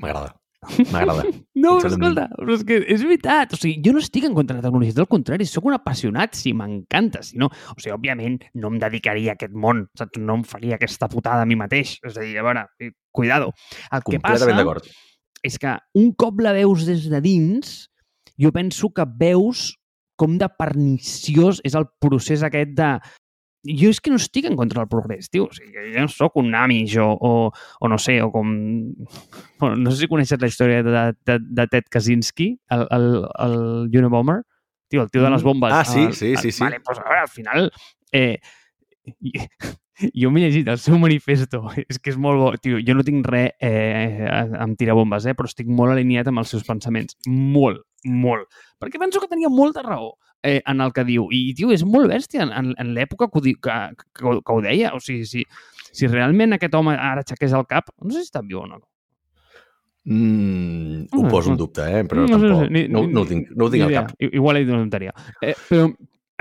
M'agrada. 0.00 0.32
M'agrada. 0.92 1.24
no, 1.62 1.76
però 1.80 1.90
escolta, 1.90 2.26
però 2.36 2.56
és 2.56 2.64
que 2.68 2.78
és 2.94 3.02
veritat. 3.02 3.56
O 3.56 3.60
sigui, 3.60 3.80
jo 3.84 3.94
no 3.96 4.02
estic 4.02 4.26
en 4.28 4.36
contra 4.36 4.56
de 4.56 4.62
la 4.62 4.68
tecnologia, 4.68 4.94
al 5.02 5.10
contrari, 5.10 5.46
sóc 5.48 5.66
un 5.70 5.76
apassionat, 5.76 6.38
si 6.38 6.54
m'encanta, 6.56 7.24
si 7.26 7.40
no... 7.40 7.50
O 7.74 7.78
sigui, 7.78 7.94
òbviament, 7.96 8.38
no 8.62 8.72
em 8.72 8.80
dedicaria 8.82 9.34
a 9.34 9.38
aquest 9.38 9.54
món, 9.58 9.86
saps? 9.98 10.22
No 10.22 10.40
em 10.40 10.46
faria 10.48 10.78
aquesta 10.78 11.10
putada 11.12 11.46
a 11.46 11.48
mi 11.48 11.58
mateix. 11.58 11.96
És 12.06 12.18
a 12.18 12.26
dir, 12.26 12.36
a 12.38 12.46
veure, 12.46 12.66
eh, 12.80 12.92
cuidado. 13.14 13.50
El 13.90 14.06
que 14.06 14.22
passa 14.22 14.50
és 15.42 15.58
que 15.58 15.74
un 15.98 16.12
cop 16.14 16.40
la 16.40 16.54
veus 16.54 16.86
des 16.86 17.08
de 17.10 17.18
dins, 17.22 17.72
jo 18.38 18.52
penso 18.54 18.92
que 18.94 19.06
veus 19.18 19.72
com 20.20 20.36
de 20.38 20.46
perniciós 20.58 21.58
és 21.66 21.74
el 21.78 21.88
procés 22.00 22.44
aquest 22.46 22.76
de 22.78 22.92
jo 23.62 23.90
és 23.92 24.00
que 24.02 24.10
no 24.10 24.18
estic 24.18 24.46
en 24.48 24.56
contra 24.58 24.82
del 24.82 24.90
progrés, 24.90 25.28
tio. 25.30 25.46
O 25.46 25.54
sigui, 25.54 25.92
jo 25.94 26.04
no 26.04 26.10
sóc 26.10 26.38
un 26.40 26.54
Amish 26.58 26.96
o, 27.02 27.10
o, 27.14 27.32
o 27.52 27.90
no 27.90 27.98
sé, 28.02 28.18
o 28.22 28.30
com... 28.34 28.48
Bueno, 29.60 29.76
no 29.76 29.92
sé 29.92 30.02
si 30.02 30.10
coneixes 30.10 30.40
la 30.42 30.50
història 30.50 30.82
de, 30.82 31.04
de, 31.28 31.38
de 31.42 31.68
Ted 31.70 31.90
Kaczynski, 31.90 32.48
el, 32.74 32.88
el, 32.90 33.06
el 33.46 34.00
Unabomber. 34.02 34.42
Tio, 34.90 35.06
el 35.06 35.10
tio 35.10 35.22
de 35.22 35.30
les 35.30 35.42
mm. 35.42 35.46
bombes. 35.46 35.72
Ah, 35.72 35.84
sí, 35.84 36.10
sí, 36.12 36.34
sí. 36.36 36.50
sí. 36.52 36.64
Vale, 36.64 36.80
pues, 36.80 36.98
a 36.98 37.06
veure, 37.06 37.20
al 37.20 37.32
final... 37.32 37.70
Eh, 38.12 38.38
jo 40.18 40.30
m'he 40.32 40.42
llegit 40.42 40.68
el 40.72 40.80
seu 40.82 40.98
manifesto, 40.98 41.62
és 41.84 42.00
que 42.02 42.12
és 42.12 42.18
molt 42.18 42.40
bo. 42.40 42.50
Tio, 42.62 42.80
jo 42.82 42.96
no 42.98 43.06
tinc 43.06 43.26
res 43.30 43.54
eh, 43.62 44.26
amb 44.58 44.74
tirabombes, 44.78 45.28
eh, 45.30 45.36
però 45.38 45.50
estic 45.50 45.70
molt 45.70 45.94
alineat 45.94 46.30
amb 46.30 46.42
els 46.42 46.50
seus 46.54 46.66
pensaments. 46.66 47.16
Molt, 47.30 47.84
molt. 48.08 48.50
Perquè 48.82 49.00
penso 49.02 49.22
que 49.22 49.30
tenia 49.30 49.52
molta 49.52 49.86
raó 49.86 50.16
eh, 50.42 50.60
en 50.66 50.80
el 50.84 50.92
que 50.92 51.04
diu. 51.08 51.28
I, 51.32 51.42
tio, 51.58 51.72
és 51.74 51.84
molt 51.88 52.10
bèstia 52.10 52.46
en, 52.46 52.52
en, 52.58 52.72
en 52.78 52.94
l'època 52.96 53.30
que, 53.32 53.54
que, 53.54 53.78
que, 53.98 54.22
que, 54.22 54.54
ho 54.54 54.62
deia. 54.64 54.94
O 54.96 55.00
sigui, 55.02 55.26
si, 55.28 55.44
si 55.92 56.10
realment 56.10 56.58
aquest 56.58 56.74
home 56.78 56.96
ara 56.96 57.24
aixequés 57.24 57.54
el 57.56 57.68
cap, 57.70 57.92
no 58.02 58.12
sé 58.12 58.22
si 58.22 58.30
està 58.30 58.44
viu 58.46 58.62
o 58.62 58.68
no. 58.68 58.82
Mm, 60.04 61.04
ho 61.14 61.28
poso 61.30 61.52
en 61.52 61.58
dubte, 61.60 61.84
eh? 61.86 62.02
però 62.10 62.24
no, 62.26 62.34
tampoc. 62.34 62.64
No, 62.64 62.70
ni, 62.74 62.88
no, 62.90 63.04
no, 63.06 63.22
ho 63.22 63.28
tinc, 63.28 63.52
no 63.54 63.68
ho 63.68 63.74
tinc 63.74 63.86
al 63.86 64.00
cap. 64.00 64.16
Igual 64.18 64.58
he 64.58 64.64
dit 64.64 64.72
una 64.72 64.82
tonteria. 64.82 65.14
Eh, 65.40 65.54
però 65.68 65.86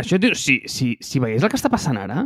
això, 0.02 0.18
tio, 0.22 0.34
si, 0.38 0.62
si, 0.66 0.96
si 1.04 1.22
veiés 1.22 1.46
el 1.46 1.52
que 1.52 1.60
està 1.60 1.70
passant 1.70 2.00
ara, 2.02 2.26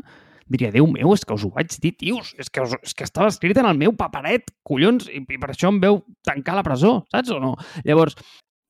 diria, 0.51 0.69
Déu 0.71 0.87
meu, 0.87 1.11
és 1.15 1.25
que 1.25 1.35
us 1.35 1.43
ho 1.43 1.51
vaig 1.55 1.73
dir, 1.81 1.91
tios, 1.97 2.31
és 2.39 2.49
que, 2.53 2.63
us, 2.63 2.75
és 2.85 2.93
que 2.95 3.05
estava 3.07 3.31
escrit 3.33 3.57
en 3.57 3.67
el 3.67 3.79
meu 3.81 3.95
paperet, 3.97 4.51
collons, 4.67 5.09
i, 5.09 5.23
i 5.25 5.39
per 5.41 5.51
això 5.51 5.71
em 5.73 5.81
veu 5.81 5.99
tancar 6.27 6.55
la 6.57 6.63
presó, 6.65 6.99
saps 7.11 7.33
o 7.33 7.41
no? 7.41 7.55
Llavors, 7.87 8.17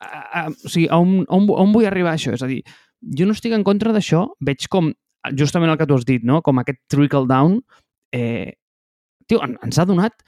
a, 0.02 0.08
a, 0.24 0.46
o 0.50 0.72
sigui, 0.72 0.88
on, 0.96 1.22
on, 1.28 1.50
on 1.52 1.76
vull 1.76 1.88
arribar 1.90 2.16
això? 2.16 2.34
És 2.36 2.46
a 2.46 2.50
dir, 2.50 2.62
jo 3.02 3.28
no 3.28 3.36
estic 3.36 3.54
en 3.56 3.66
contra 3.68 3.94
d'això, 3.96 4.26
veig 4.46 4.68
com, 4.72 4.92
justament 5.38 5.72
el 5.72 5.80
que 5.80 5.88
tu 5.90 5.98
has 5.98 6.06
dit, 6.08 6.24
no? 6.24 6.42
com 6.46 6.62
aquest 6.62 6.82
trickle 6.92 7.28
down, 7.30 7.60
eh, 8.16 8.56
tio, 9.28 9.42
ens 9.44 9.80
ha 9.80 9.86
donat 9.88 10.26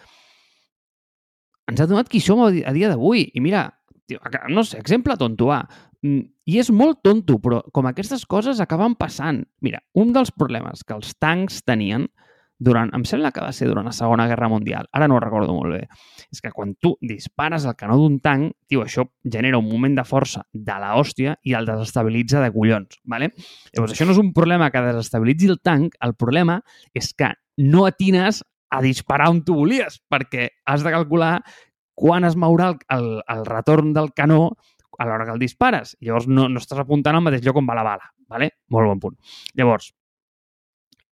ens 1.67 1.81
ha 1.83 1.87
donat 1.89 2.07
qui 2.09 2.21
som 2.23 2.45
a 2.47 2.51
dia 2.51 2.89
d'avui. 2.91 3.25
I 3.35 3.43
mira, 3.43 3.67
tio, 4.07 4.21
no 4.49 4.63
sé, 4.63 4.79
exemple 4.79 5.17
tonto, 5.19 5.49
va. 5.51 5.61
Mm, 6.05 6.23
I 6.47 6.59
és 6.61 6.69
molt 6.71 7.01
tonto, 7.03 7.39
però 7.43 7.59
com 7.75 7.89
aquestes 7.89 8.23
coses 8.25 8.61
acaben 8.63 8.95
passant. 8.95 9.41
Mira, 9.65 9.81
un 9.99 10.13
dels 10.15 10.31
problemes 10.31 10.85
que 10.87 10.95
els 10.95 11.11
tancs 11.19 11.59
tenien 11.67 12.07
durant, 12.57 12.89
em 12.95 13.03
sembla 13.05 13.31
que 13.31 13.43
va 13.43 13.51
ser 13.53 13.67
durant 13.69 13.85
la 13.85 13.93
Segona 13.93 14.27
Guerra 14.29 14.49
Mundial, 14.49 14.87
ara 14.91 15.07
no 15.07 15.17
ho 15.17 15.21
recordo 15.21 15.53
molt 15.53 15.75
bé, 15.75 15.83
és 16.33 16.41
que 16.41 16.51
quan 16.51 16.73
tu 16.81 16.95
dispares 17.01 17.67
el 17.69 17.75
canó 17.77 17.97
d'un 17.99 18.17
tanc, 18.23 18.55
tio, 18.67 18.83
això 18.85 19.05
genera 19.23 19.59
un 19.61 19.69
moment 19.69 19.95
de 19.97 20.05
força 20.07 20.43
de 20.53 20.77
la 20.81 20.95
hòstia 20.97 21.37
i 21.45 21.53
el 21.57 21.69
desestabilitza 21.69 22.41
de 22.41 22.51
collons, 22.55 22.99
¿vale? 23.03 23.31
Llavors, 23.73 23.93
això 23.93 24.07
no 24.07 24.15
és 24.17 24.21
un 24.21 24.33
problema 24.33 24.71
que 24.73 24.83
desestabilitzi 24.89 25.51
el 25.53 25.61
tanc, 25.61 25.97
el 26.01 26.15
problema 26.17 26.59
és 26.97 27.13
que 27.13 27.33
no 27.57 27.85
atines 27.85 28.43
a 28.69 28.81
disparar 28.83 29.29
on 29.31 29.43
tu 29.45 29.55
volies, 29.55 30.01
perquè 30.09 30.49
has 30.65 30.83
de 30.83 30.91
calcular 30.91 31.37
quan 31.97 32.27
es 32.27 32.35
mourà 32.37 32.73
el, 32.73 32.81
el, 32.93 33.07
el 33.33 33.45
retorn 33.47 33.93
del 33.95 34.11
canó 34.13 34.51
a 34.97 35.05
l'hora 35.05 35.25
que 35.25 35.33
el 35.33 35.39
dispares. 35.41 35.95
Llavors, 36.01 36.27
no, 36.27 36.47
no 36.49 36.61
estàs 36.61 36.81
apuntant 36.81 37.17
al 37.17 37.23
mateix 37.25 37.45
lloc 37.45 37.61
on 37.61 37.69
va 37.69 37.77
la 37.77 37.85
bala. 37.85 38.09
Vale? 38.27 38.51
Molt 38.73 38.91
bon 38.91 39.01
punt. 39.01 39.17
Llavors, 39.57 39.91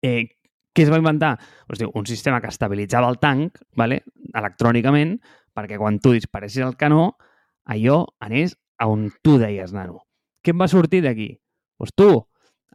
eh, 0.02 0.35
què 0.76 0.84
es 0.84 0.92
va 0.92 1.00
inventar? 1.00 1.36
Pues, 1.66 1.80
diu, 1.80 1.90
un 1.96 2.04
sistema 2.04 2.42
que 2.44 2.52
estabilitzava 2.52 3.08
el 3.08 3.16
tanc 3.22 3.56
vale? 3.80 4.02
electrònicament 4.36 5.16
perquè 5.56 5.78
quan 5.80 5.96
tu 6.04 6.12
disparessis 6.12 6.64
el 6.66 6.76
canó, 6.76 7.14
allò 7.64 8.02
anés 8.20 8.58
a 8.76 8.90
on 8.92 9.08
tu 9.24 9.38
deies 9.40 9.72
nano. 9.72 10.02
Què 10.44 10.52
em 10.52 10.60
va 10.60 10.68
sortir 10.68 11.00
d'aquí? 11.00 11.30
Doncs 11.80 11.94
tu, 11.96 12.10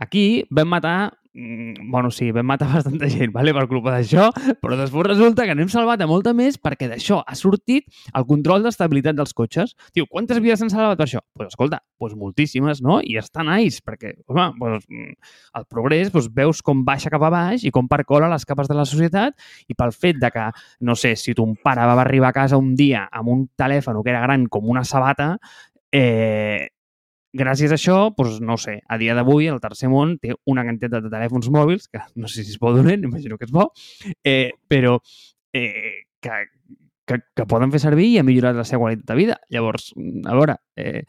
aquí 0.02 0.44
vam 0.50 0.72
matar 0.74 1.12
bueno, 1.34 2.12
sí, 2.12 2.32
vam 2.32 2.46
matar 2.46 2.68
bastanta 2.76 3.08
gent 3.10 3.32
vale, 3.32 3.54
per 3.56 3.64
culpa 3.72 3.94
d'això, 3.96 4.30
però 4.62 4.76
després 4.80 5.08
resulta 5.08 5.46
que 5.48 5.56
n'hem 5.56 5.70
salvat 5.72 6.02
a 6.04 6.08
molta 6.10 6.34
més 6.36 6.58
perquè 6.60 6.90
d'això 6.92 7.22
ha 7.24 7.36
sortit 7.40 7.88
el 8.18 8.26
control 8.28 8.66
d'estabilitat 8.66 9.16
dels 9.16 9.34
cotxes. 9.38 9.76
Diu, 9.96 10.08
quantes 10.12 10.42
vides 10.44 10.60
s'han 10.60 10.74
salvat 10.74 11.00
per 11.00 11.08
això? 11.08 11.22
Doncs 11.22 11.38
pues, 11.40 11.54
escolta, 11.54 11.82
pues 12.02 12.18
moltíssimes, 12.20 12.82
no? 12.84 13.00
I 13.00 13.18
està 13.22 13.46
nice, 13.48 13.80
perquè, 13.86 14.14
home, 14.28 14.50
pues, 14.60 14.86
mm, 14.90 15.16
el 15.62 15.68
progrés, 15.72 16.12
pues, 16.12 16.28
veus 16.36 16.62
com 16.62 16.84
baixa 16.88 17.12
cap 17.14 17.24
a 17.24 17.32
baix 17.32 17.64
i 17.64 17.72
com 17.72 17.88
percola 17.88 18.32
les 18.32 18.46
capes 18.48 18.68
de 18.68 18.78
la 18.78 18.86
societat 18.90 19.38
i 19.72 19.78
pel 19.78 19.96
fet 19.96 20.20
de 20.20 20.32
que, 20.34 20.50
no 20.82 20.98
sé, 21.00 21.16
si 21.16 21.36
ton 21.38 21.56
pare 21.56 21.88
va 21.88 22.00
arribar 22.02 22.32
a 22.32 22.40
casa 22.42 22.60
un 22.60 22.76
dia 22.76 23.08
amb 23.12 23.32
un 23.32 23.48
telèfon 23.56 24.04
que 24.04 24.12
era 24.12 24.22
gran 24.26 24.48
com 24.52 24.68
una 24.70 24.84
sabata, 24.84 25.38
eh, 25.92 26.70
gràcies 27.34 27.72
a 27.72 27.78
això, 27.80 27.98
doncs, 28.18 28.40
no 28.44 28.58
sé, 28.60 28.80
a 28.88 28.98
dia 29.00 29.16
d'avui 29.16 29.48
el 29.52 29.62
tercer 29.64 29.90
món 29.92 30.18
té 30.22 30.36
una 30.52 30.66
quantitat 30.68 31.06
de 31.06 31.12
telèfons 31.12 31.50
mòbils, 31.54 31.88
que 31.92 32.02
no 32.16 32.30
sé 32.32 32.44
si 32.44 32.56
es 32.56 32.60
poden 32.62 32.84
donar, 32.84 32.98
imagino 33.00 33.38
que 33.38 33.48
és 33.48 33.54
bo, 33.56 33.70
eh, 34.24 34.52
però 34.68 34.98
eh, 35.54 36.08
que, 36.22 36.40
que, 37.08 37.20
que 37.36 37.48
poden 37.48 37.72
fer 37.72 37.82
servir 37.84 38.10
i 38.12 38.18
ha 38.20 38.26
millorat 38.28 38.58
la 38.58 38.68
seva 38.68 38.86
qualitat 38.86 39.14
de 39.14 39.20
vida. 39.20 39.38
Llavors, 39.54 39.92
a 39.96 40.36
veure, 40.36 40.58
eh, 40.76 41.06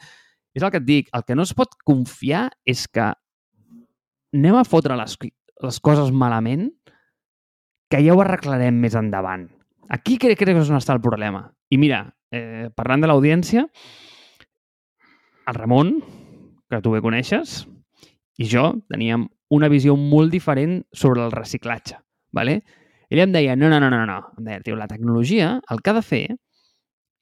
és 0.55 0.63
el 0.63 0.71
que 0.71 0.83
et 0.83 0.87
dic, 0.87 1.11
el 1.17 1.27
que 1.27 1.37
no 1.39 1.47
es 1.47 1.55
pot 1.57 1.75
confiar 1.87 2.49
és 2.69 2.87
que 2.89 3.11
anem 4.33 4.57
a 4.57 4.67
fotre 4.69 4.97
les, 4.99 5.17
les 5.63 5.81
coses 5.85 6.13
malament 6.13 6.71
que 7.93 8.01
ja 8.01 8.15
ho 8.15 8.23
arreglarem 8.23 8.79
més 8.81 8.95
endavant. 8.97 9.49
Aquí 9.93 10.17
crec, 10.17 10.39
crec 10.41 10.57
que 10.57 10.63
és 10.65 10.71
on 10.73 10.79
està 10.79 10.95
el 10.97 11.03
problema. 11.05 11.45
I 11.73 11.79
mira, 11.81 12.07
eh, 12.33 12.71
parlant 12.77 13.03
de 13.05 13.11
l'audiència, 13.11 13.67
el 15.47 15.59
Ramon, 15.59 15.97
que 16.71 16.81
tu 16.85 16.95
bé 16.95 17.03
coneixes, 17.05 17.63
i 18.41 18.49
jo 18.49 18.71
teníem 18.93 19.29
una 19.53 19.69
visió 19.69 19.97
molt 19.99 20.33
diferent 20.33 20.81
sobre 20.97 21.25
el 21.25 21.33
reciclatge. 21.35 21.99
¿vale? 22.33 22.65
Ell 23.11 23.21
em 23.21 23.33
deia, 23.33 23.55
no, 23.57 23.69
no, 23.69 23.79
no, 23.79 23.91
no, 23.93 24.05
no. 24.09 24.19
Em 24.39 24.49
deia, 24.49 24.63
tio, 24.65 24.77
la 24.77 24.89
tecnologia, 24.89 25.61
el 25.71 25.83
que 25.83 25.93
ha 25.93 25.99
de 25.99 26.03
fer, 26.03 26.27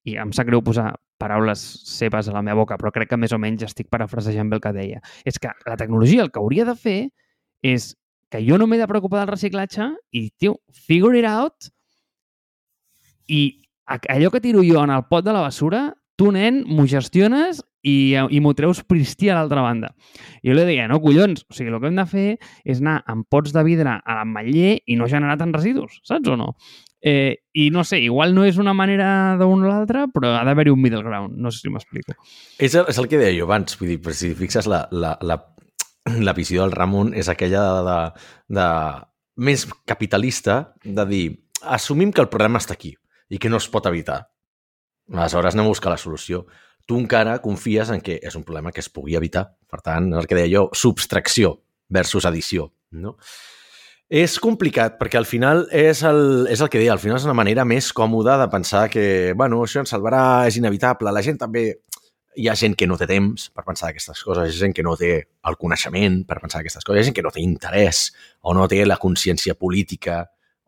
i 0.07 0.15
em 0.23 0.31
sap 0.33 0.49
greu 0.49 0.63
posar 0.65 0.95
paraules 1.21 1.61
seves 1.91 2.31
a 2.31 2.33
la 2.33 2.45
meva 2.47 2.63
boca, 2.63 2.79
però 2.81 2.93
crec 2.95 3.11
que 3.11 3.19
més 3.21 3.35
o 3.37 3.39
menys 3.43 3.67
estic 3.67 3.91
parafrasejant 3.93 4.49
bé 4.49 4.57
el 4.57 4.63
que 4.65 4.73
deia, 4.73 5.03
és 5.29 5.37
que 5.43 5.51
la 5.67 5.77
tecnologia 5.77 6.23
el 6.25 6.31
que 6.33 6.41
hauria 6.41 6.65
de 6.65 6.77
fer 6.79 7.01
és 7.67 7.91
que 8.33 8.41
jo 8.47 8.57
no 8.57 8.71
m'he 8.71 8.79
de 8.81 8.87
preocupar 8.89 9.21
del 9.21 9.35
reciclatge 9.35 9.91
i, 10.17 10.31
tio, 10.39 10.57
figure 10.73 11.19
it 11.19 11.27
out 11.29 11.69
i 13.29 13.43
allò 13.91 14.31
que 14.31 14.41
tiro 14.41 14.63
jo 14.65 14.81
en 14.87 14.95
el 14.95 15.05
pot 15.11 15.27
de 15.27 15.35
la 15.35 15.43
basura, 15.43 15.89
tu, 16.21 16.29
nen, 16.35 16.61
m'ho 16.69 16.85
gestiones 16.91 17.63
i, 17.81 18.13
i 18.13 18.41
m'ho 18.45 18.53
treus 18.57 18.83
pristí 18.85 19.31
a 19.31 19.39
l'altra 19.39 19.65
banda. 19.65 19.95
I 20.45 20.51
jo 20.51 20.59
li 20.59 20.67
deia, 20.69 20.87
no, 20.91 21.01
collons, 21.01 21.47
o 21.49 21.57
sigui, 21.57 21.73
el 21.73 21.81
que 21.81 21.89
hem 21.89 21.99
de 21.99 22.07
fer 22.11 22.29
és 22.69 22.83
anar 22.83 23.01
amb 23.09 23.25
pots 23.33 23.55
de 23.57 23.65
vidre 23.65 23.97
a 23.99 24.21
l'ametller 24.21 24.77
i 24.85 24.99
no 25.01 25.09
generar 25.09 25.39
tants 25.41 25.57
residus, 25.57 26.01
saps 26.07 26.29
o 26.29 26.37
no? 26.37 26.53
Eh, 27.01 27.41
I 27.57 27.71
no 27.73 27.81
sé, 27.89 28.03
igual 28.05 28.35
no 28.37 28.45
és 28.45 28.59
una 28.61 28.75
manera 28.77 29.39
d'un 29.41 29.65
o 29.65 29.69
l'altra, 29.71 30.05
però 30.13 30.35
ha 30.37 30.45
d'haver-hi 30.45 30.75
un 30.75 30.83
middle 30.83 31.01
ground, 31.07 31.39
no 31.41 31.53
sé 31.53 31.65
si 31.65 31.73
m'explico. 31.73 32.17
És, 32.59 32.77
és 32.77 33.01
el 33.01 33.09
que 33.09 33.21
deia 33.21 33.33
jo 33.39 33.49
abans, 33.49 33.79
vull 33.81 33.95
dir, 33.95 34.17
si 34.17 34.35
fixes 34.37 34.69
la, 34.69 34.83
la, 34.93 35.15
la, 35.25 35.39
la 36.21 36.37
visió 36.37 36.67
del 36.67 36.77
Ramon 36.77 37.15
és 37.17 37.33
aquella 37.33 37.65
de, 37.65 37.87
de, 37.89 38.27
de 38.61 38.67
més 39.49 39.65
capitalista, 39.89 40.75
de 40.85 41.07
dir, 41.09 41.25
assumim 41.63 42.13
que 42.13 42.21
el 42.21 42.29
problema 42.29 42.61
està 42.61 42.77
aquí 42.77 42.93
i 43.31 43.41
que 43.41 43.49
no 43.49 43.61
es 43.61 43.71
pot 43.73 43.89
evitar. 43.89 44.27
Aleshores 45.11 45.57
anem 45.57 45.67
a 45.67 45.75
buscar 45.75 45.93
la 45.93 46.01
solució 46.01 46.45
tu 46.91 46.99
encara 46.99 47.39
confies 47.39 47.93
en 47.95 48.01
que 48.03 48.17
és 48.19 48.35
un 48.35 48.43
problema 48.43 48.73
que 48.75 48.83
es 48.83 48.91
pugui 48.91 49.15
evitar. 49.15 49.45
Per 49.71 49.79
tant, 49.79 50.09
el 50.19 50.27
que 50.27 50.35
deia 50.35 50.51
jo, 50.51 50.65
subtracció 50.75 51.53
versus 51.87 52.27
addició. 52.27 52.73
No? 52.91 53.15
És 54.11 54.41
complicat, 54.43 54.97
perquè 54.99 55.21
al 55.21 55.29
final 55.29 55.69
és 55.71 56.01
el, 56.03 56.49
és 56.51 56.59
el 56.59 56.71
que 56.73 56.81
deia, 56.83 56.97
al 56.97 56.99
final 56.99 57.21
és 57.21 57.27
una 57.29 57.37
manera 57.39 57.63
més 57.63 57.93
còmoda 57.95 58.35
de 58.41 58.49
pensar 58.51 58.89
que, 58.91 59.05
bueno, 59.39 59.61
això 59.63 59.85
ens 59.85 59.95
salvarà, 59.95 60.49
és 60.51 60.59
inevitable. 60.59 61.15
La 61.15 61.23
gent 61.23 61.39
també... 61.39 61.69
Hi 62.39 62.47
ha 62.47 62.55
gent 62.55 62.77
que 62.79 62.87
no 62.87 62.95
té 62.99 63.09
temps 63.11 63.49
per 63.51 63.65
pensar 63.67 63.89
aquestes 63.91 64.21
coses, 64.23 64.53
hi 64.53 64.55
ha 64.55 64.65
gent 64.65 64.75
que 64.75 64.85
no 64.87 64.93
té 64.97 65.09
el 65.19 65.57
coneixement 65.59 66.21
per 66.29 66.37
pensar 66.39 66.61
aquestes 66.61 66.87
coses, 66.87 67.01
hi 67.01 67.03
ha 67.03 67.09
gent 67.09 67.17
que 67.17 67.25
no 67.27 67.33
té 67.35 67.43
interès 67.43 68.05
o 68.47 68.55
no 68.55 68.69
té 68.71 68.85
la 68.87 69.01
consciència 69.03 69.57
política 69.59 70.21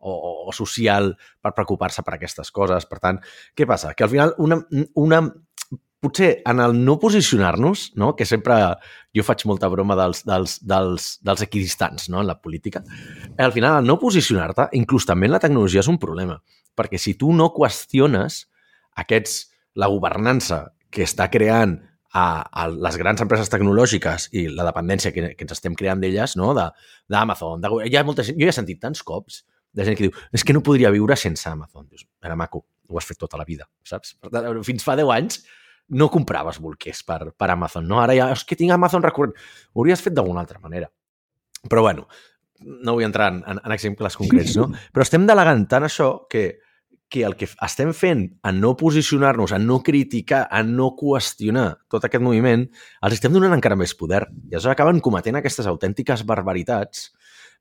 o, 0.03 0.49
o 0.49 0.53
social 0.55 1.13
per 1.41 1.53
preocupar-se 1.55 2.03
per 2.03 2.17
aquestes 2.17 2.51
coses. 2.51 2.85
Per 2.89 2.99
tant, 3.03 3.21
què 3.55 3.67
passa? 3.69 3.93
Que 3.97 4.05
al 4.05 4.11
final 4.11 4.35
una, 4.43 4.59
una 4.99 5.23
potser 6.03 6.41
en 6.45 6.59
el 6.59 6.75
no 6.83 6.97
posicionar-nos, 6.99 7.93
no? 7.95 8.11
que 8.15 8.27
sempre 8.27 8.57
jo 9.15 9.23
faig 9.23 9.45
molta 9.47 9.69
broma 9.71 9.95
dels, 9.95 10.25
dels, 10.27 10.57
dels, 10.67 11.07
dels 11.23 11.45
equidistants 11.45 12.09
no? 12.11 12.19
en 12.21 12.27
la 12.27 12.35
política, 12.43 12.83
al 13.39 13.55
final 13.55 13.79
el 13.79 13.87
no 13.87 13.95
posicionar-te, 14.01 14.67
inclús 14.79 15.07
també 15.07 15.29
en 15.29 15.37
la 15.37 15.41
tecnologia, 15.43 15.83
és 15.83 15.89
un 15.91 16.01
problema. 16.01 16.41
Perquè 16.75 16.99
si 16.99 17.15
tu 17.19 17.31
no 17.33 17.53
qüestiones 17.55 18.43
aquests, 18.99 19.39
la 19.79 19.89
governança 19.89 20.67
que 20.93 21.05
està 21.07 21.29
creant 21.33 21.79
a, 22.13 22.25
a 22.45 22.67
les 22.69 22.97
grans 22.99 23.23
empreses 23.23 23.49
tecnològiques 23.49 24.27
i 24.37 24.45
la 24.53 24.67
dependència 24.67 25.13
que, 25.15 25.31
que 25.33 25.47
ens 25.47 25.55
estem 25.55 25.73
creant 25.77 26.03
d'elles, 26.03 26.35
no? 26.37 26.51
d'Amazon. 26.53 27.63
De, 27.63 27.71
de, 27.71 27.89
hi 27.89 27.97
ha 27.97 28.05
molta 28.05 28.25
gent, 28.27 28.37
jo 28.37 28.49
he 28.49 28.53
sentit 28.53 28.83
tants 28.83 29.01
cops 29.07 29.41
de 29.73 29.87
gent 29.87 29.97
que 29.97 30.07
diu 30.07 30.15
és 30.33 30.45
que 30.45 30.53
no 30.55 30.63
podria 30.65 30.91
viure 30.93 31.17
sense 31.19 31.47
Amazon. 31.49 31.87
Dius, 31.89 32.05
era 32.23 32.37
maco, 32.39 32.63
ho 32.89 32.99
has 32.99 33.09
fet 33.09 33.19
tota 33.21 33.39
la 33.39 33.47
vida, 33.47 33.67
saps? 33.87 34.15
Per 34.21 34.31
tant, 34.33 34.61
fins 34.65 34.85
fa 34.85 34.97
10 34.99 35.13
anys 35.15 35.43
no 35.93 36.09
compraves 36.11 36.59
bolquers 36.63 37.03
per, 37.05 37.19
per 37.37 37.49
Amazon, 37.51 37.87
no? 37.87 37.99
Ara 38.01 38.15
ja, 38.17 38.29
és 38.33 38.43
que 38.47 38.57
tinc 38.59 38.71
Amazon 38.73 39.03
recurrent. 39.03 39.35
Ho 39.73 39.83
hauries 39.83 40.01
fet 40.01 40.15
d'alguna 40.15 40.43
altra 40.43 40.61
manera. 40.63 40.89
Però 41.69 41.83
bueno, 41.83 42.07
no 42.63 42.95
vull 42.95 43.05
entrar 43.07 43.31
en, 43.33 43.41
en, 43.47 43.59
en 43.63 43.75
exemples 43.75 44.17
concrets, 44.19 44.55
no? 44.59 44.69
Però 44.93 45.05
estem 45.05 45.27
delegant 45.27 45.65
tant 45.69 45.87
això 45.87 46.09
que, 46.31 46.45
que 47.11 47.25
el 47.27 47.35
que 47.39 47.49
estem 47.51 47.91
fent 47.93 48.23
en 48.47 48.61
no 48.63 48.73
posicionar-nos, 48.79 49.53
en 49.55 49.67
no 49.69 49.81
criticar, 49.85 50.45
en 50.51 50.73
no 50.77 50.93
qüestionar 50.99 51.67
tot 51.91 52.07
aquest 52.07 52.23
moviment, 52.25 52.65
els 53.03 53.19
estem 53.19 53.35
donant 53.35 53.53
encara 53.57 53.77
més 53.79 53.95
poder. 53.99 54.23
I 54.49 54.57
això 54.59 54.71
acaben 54.73 55.03
cometent 55.03 55.37
aquestes 55.39 55.69
autèntiques 55.69 56.25
barbaritats 56.29 57.11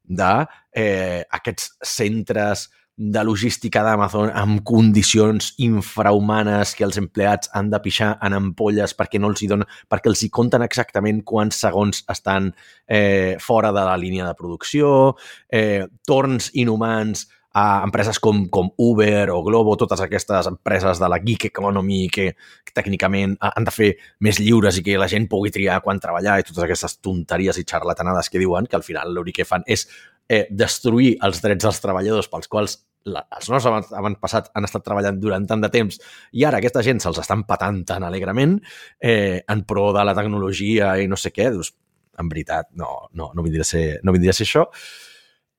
de 0.04 0.32
eh, 0.74 1.22
aquests 1.30 1.72
centres 1.82 2.68
de 2.96 3.22
logística 3.24 3.80
d'Amazon 3.82 4.30
amb 4.36 4.60
condicions 4.68 5.52
infrahumanes 5.64 6.74
que 6.76 6.84
els 6.84 6.98
empleats 7.00 7.48
han 7.56 7.70
de 7.72 7.80
pixar 7.80 8.12
en 8.22 8.36
ampolles 8.36 8.92
perquè 8.94 9.18
no 9.20 9.30
els 9.32 9.42
hi 9.42 9.48
donen, 9.48 9.68
perquè 9.88 10.12
els 10.12 10.22
hi 10.22 10.28
compten 10.28 10.62
exactament 10.62 11.22
quants 11.24 11.62
segons 11.64 12.04
estan 12.12 12.52
eh, 12.86 13.38
fora 13.40 13.72
de 13.72 13.86
la 13.88 13.96
línia 13.96 14.28
de 14.28 14.36
producció, 14.36 15.14
eh, 15.48 15.88
torns 16.06 16.50
inhumans 16.52 17.26
a 17.52 17.82
empreses 17.84 18.18
com, 18.22 18.46
com 18.48 18.70
Uber 18.78 19.30
o 19.30 19.42
Globo, 19.44 19.76
totes 19.76 20.00
aquestes 20.00 20.48
empreses 20.48 21.00
de 21.00 21.08
la 21.08 21.18
geek 21.22 21.46
economy 21.50 22.06
que, 22.12 22.30
que 22.64 22.76
tècnicament 22.76 23.36
han 23.40 23.68
de 23.68 23.74
fer 23.74 23.90
més 24.24 24.40
lliures 24.40 24.78
i 24.78 24.84
que 24.86 24.96
la 25.00 25.10
gent 25.10 25.28
pugui 25.30 25.52
triar 25.54 25.82
quan 25.84 26.00
treballar 26.00 26.38
i 26.40 26.46
totes 26.48 26.64
aquestes 26.64 26.98
tonteries 27.04 27.60
i 27.60 27.66
xarlatanades 27.68 28.32
que 28.32 28.40
diuen, 28.40 28.66
que 28.66 28.78
al 28.78 28.86
final 28.86 29.12
l'únic 29.12 29.42
que 29.42 29.48
fan 29.48 29.66
és 29.66 29.84
eh, 30.28 30.46
destruir 30.50 31.16
els 31.22 31.44
drets 31.44 31.68
dels 31.68 31.84
treballadors 31.84 32.30
pels 32.32 32.48
quals 32.48 32.78
la, 33.04 33.24
els 33.34 33.48
nostres 33.50 33.92
han 33.98 34.16
passat 34.22 34.50
han 34.54 34.66
estat 34.68 34.84
treballant 34.86 35.18
durant 35.20 35.46
tant 35.50 35.62
de 35.62 35.70
temps 35.72 35.98
i 36.38 36.44
ara 36.46 36.60
aquesta 36.62 36.84
gent 36.86 37.02
se'ls 37.02 37.18
estan 37.18 37.42
patant 37.48 37.82
tan 37.88 38.06
alegrement 38.06 38.58
eh, 39.02 39.42
en 39.42 39.64
pro 39.66 39.90
de 39.96 40.04
la 40.06 40.14
tecnologia 40.14 40.94
i 41.02 41.08
no 41.10 41.18
sé 41.18 41.32
què, 41.34 41.50
doncs, 41.50 41.72
en 42.18 42.28
veritat, 42.28 42.68
no, 42.78 43.08
no, 43.18 43.32
no, 43.34 43.42
vindria 43.42 43.64
a 43.64 43.68
ser, 43.68 43.86
no 44.04 44.12
vindria 44.14 44.34
a 44.34 44.36
ser 44.36 44.46
això. 44.46 44.66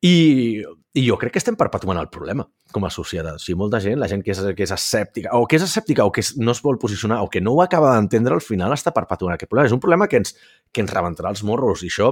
I, 0.03 0.59
I 0.93 1.05
jo 1.07 1.15
crec 1.19 1.31
que 1.33 1.39
estem 1.39 1.55
perpetuant 1.55 1.97
el 2.01 2.09
problema 2.11 2.43
com 2.75 2.83
a 2.83 2.91
societat. 2.91 3.39
O 3.39 3.41
sigui, 3.41 3.55
molta 3.61 3.79
gent, 3.83 3.95
la 4.01 4.09
gent 4.11 4.23
que 4.25 4.33
és, 4.33 4.41
que 4.57 4.65
és 4.65 4.73
escèptica, 4.75 5.31
o 5.39 5.47
que 5.47 5.55
és 5.55 5.63
escèptica 5.63 6.03
o 6.03 6.11
que 6.11 6.25
no 6.43 6.51
es 6.51 6.59
vol 6.65 6.79
posicionar, 6.81 7.21
o 7.23 7.29
que 7.31 7.41
no 7.41 7.53
ho 7.55 7.61
acaba 7.63 7.93
d'entendre, 7.95 8.35
al 8.35 8.43
final 8.43 8.75
està 8.75 8.91
perpetuant 8.95 9.37
aquest 9.37 9.51
problema. 9.51 9.71
És 9.71 9.75
un 9.75 9.81
problema 9.83 10.09
que 10.11 10.19
ens, 10.19 10.35
que 10.73 10.83
ens 10.83 10.91
rebentarà 10.91 11.31
els 11.31 11.45
morros, 11.47 11.85
i 11.87 11.91
això 11.93 12.11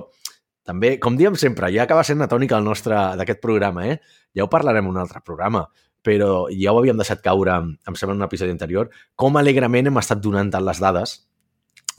també, 0.63 0.95
com 1.03 1.17
diem 1.19 1.35
sempre, 1.35 1.71
ja 1.73 1.83
acaba 1.83 2.05
sent 2.07 2.21
la 2.21 2.29
del 2.31 2.63
nostre 2.63 2.95
d'aquest 3.17 3.41
programa, 3.41 3.87
eh? 3.89 3.99
Ja 4.37 4.45
ho 4.45 4.49
parlarem 4.49 4.85
en 4.85 4.91
un 4.91 5.01
altre 5.01 5.19
programa, 5.25 5.65
però 6.01 6.47
ja 6.49 6.71
ho 6.71 6.79
havíem 6.79 6.97
deixat 6.97 7.21
caure, 7.21 7.57
em 7.59 7.95
sembla, 7.95 8.15
en 8.15 8.21
un 8.21 8.27
episodi 8.29 8.53
anterior, 8.53 8.89
com 9.15 9.35
alegrement 9.37 9.87
hem 9.87 9.97
estat 9.97 10.21
donant 10.21 10.49
tant 10.53 10.63
les 10.65 10.79
dades 10.79 11.17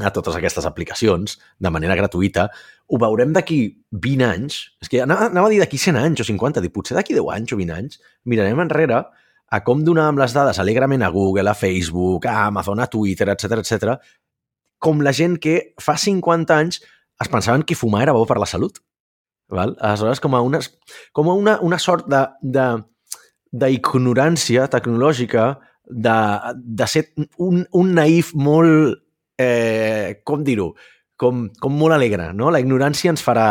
a 0.01 0.11
totes 0.15 0.37
aquestes 0.37 0.67
aplicacions 0.69 1.37
de 1.61 1.71
manera 1.71 1.97
gratuïta, 1.99 2.47
ho 2.89 3.01
veurem 3.01 3.33
d'aquí 3.35 3.59
20 3.93 4.25
anys, 4.27 4.61
és 4.83 4.89
que 4.89 5.03
anava, 5.05 5.29
anava 5.29 5.51
a 5.51 5.53
dir 5.53 5.61
d'aquí 5.61 5.81
100 5.81 5.99
anys 6.01 6.23
o 6.25 6.29
50, 6.29 6.63
dir, 6.65 6.73
potser 6.73 6.97
d'aquí 6.97 7.17
10 7.17 7.29
anys 7.35 7.53
o 7.53 7.59
20 7.61 7.77
anys, 7.77 8.01
mirarem 8.25 8.63
enrere 8.65 9.03
a 9.53 9.61
com 9.61 9.83
donàvem 9.85 10.21
les 10.21 10.33
dades 10.33 10.59
alegrement 10.63 11.05
a 11.05 11.11
Google, 11.13 11.51
a 11.51 11.55
Facebook, 11.55 12.27
a 12.27 12.47
Amazon, 12.47 12.81
a 12.81 12.89
Twitter, 12.89 13.29
etc 13.35 13.61
etc, 13.61 13.99
com 14.83 15.03
la 15.05 15.13
gent 15.13 15.37
que 15.43 15.75
fa 15.81 15.99
50 16.01 16.57
anys 16.57 16.81
es 17.23 17.31
pensaven 17.31 17.63
que 17.63 17.77
fumar 17.79 18.03
era 18.07 18.17
bo 18.17 18.25
per 18.27 18.39
la 18.41 18.49
salut. 18.49 18.81
Val? 19.53 19.77
Aleshores, 19.81 20.21
com 20.25 20.35
a, 20.35 20.41
una, 20.41 20.59
com 21.13 21.29
a 21.29 21.35
una, 21.37 21.59
una 21.61 21.79
sort 21.79 22.09
de, 22.09 22.23
de, 22.41 22.67
d'ignorància 23.53 24.67
tecnològica, 24.73 25.53
de, 25.85 26.17
de 26.57 26.89
ser 26.89 27.05
un, 27.37 27.67
un 27.77 27.95
naïf 27.95 28.33
molt 28.35 29.03
eh, 29.43 30.21
com 30.25 30.45
dir-ho, 30.47 30.73
com, 31.19 31.49
com 31.61 31.75
molt 31.79 31.97
alegre, 31.99 32.31
no? 32.37 32.51
La 32.55 32.63
ignorància 32.63 33.13
ens 33.15 33.25
farà... 33.25 33.49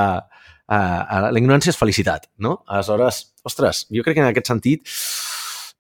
Eh, 0.72 0.78
uh, 0.78 1.28
la 1.34 1.40
ignorància 1.40 1.74
és 1.74 1.80
felicitat, 1.80 2.30
no? 2.40 2.62
Aleshores, 2.72 3.26
ostres, 3.48 3.86
jo 3.92 4.06
crec 4.06 4.18
que 4.18 4.24
en 4.24 4.32
aquest 4.32 4.52
sentit 4.54 4.88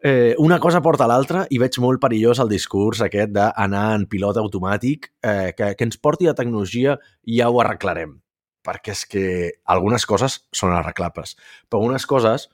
eh, 0.01 0.35
una 0.37 0.59
cosa 0.59 0.81
porta 0.81 1.07
l'altra 1.07 1.45
i 1.53 1.59
veig 1.61 1.77
molt 1.79 2.01
perillós 2.01 2.41
el 2.41 2.49
discurs 2.51 3.03
aquest 3.05 3.31
d'anar 3.35 3.85
en 3.95 4.07
pilot 4.09 4.39
automàtic, 4.41 5.11
eh, 5.23 5.53
que, 5.57 5.73
que 5.77 5.87
ens 5.87 5.99
porti 6.01 6.27
la 6.27 6.35
tecnologia 6.37 6.97
i 7.23 7.39
ja 7.39 7.49
ho 7.49 7.61
arreglarem. 7.61 8.17
Perquè 8.65 8.93
és 8.93 9.05
que 9.09 9.25
algunes 9.73 10.05
coses 10.09 10.41
són 10.53 10.73
arreglables, 10.75 11.35
però 11.69 11.81
algunes 11.81 12.05
coses 12.09 12.49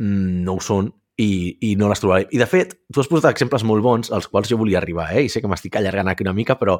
mm, 0.00 0.42
no 0.44 0.56
ho 0.56 0.64
són 0.64 0.90
i, 1.16 1.56
i 1.64 1.70
no 1.80 1.88
les 1.88 2.00
trobaré. 2.02 2.26
I, 2.30 2.38
de 2.40 2.46
fet, 2.48 2.74
tu 2.92 3.00
has 3.00 3.08
posat 3.08 3.30
exemples 3.30 3.64
molt 3.64 3.84
bons 3.84 4.10
als 4.12 4.28
quals 4.28 4.50
jo 4.50 4.58
volia 4.60 4.78
arribar, 4.82 5.08
eh? 5.16 5.24
i 5.24 5.30
sé 5.32 5.40
que 5.40 5.48
m'estic 5.48 5.78
allargant 5.78 6.10
aquí 6.12 6.26
una 6.26 6.34
mica, 6.36 6.58
però 6.60 6.76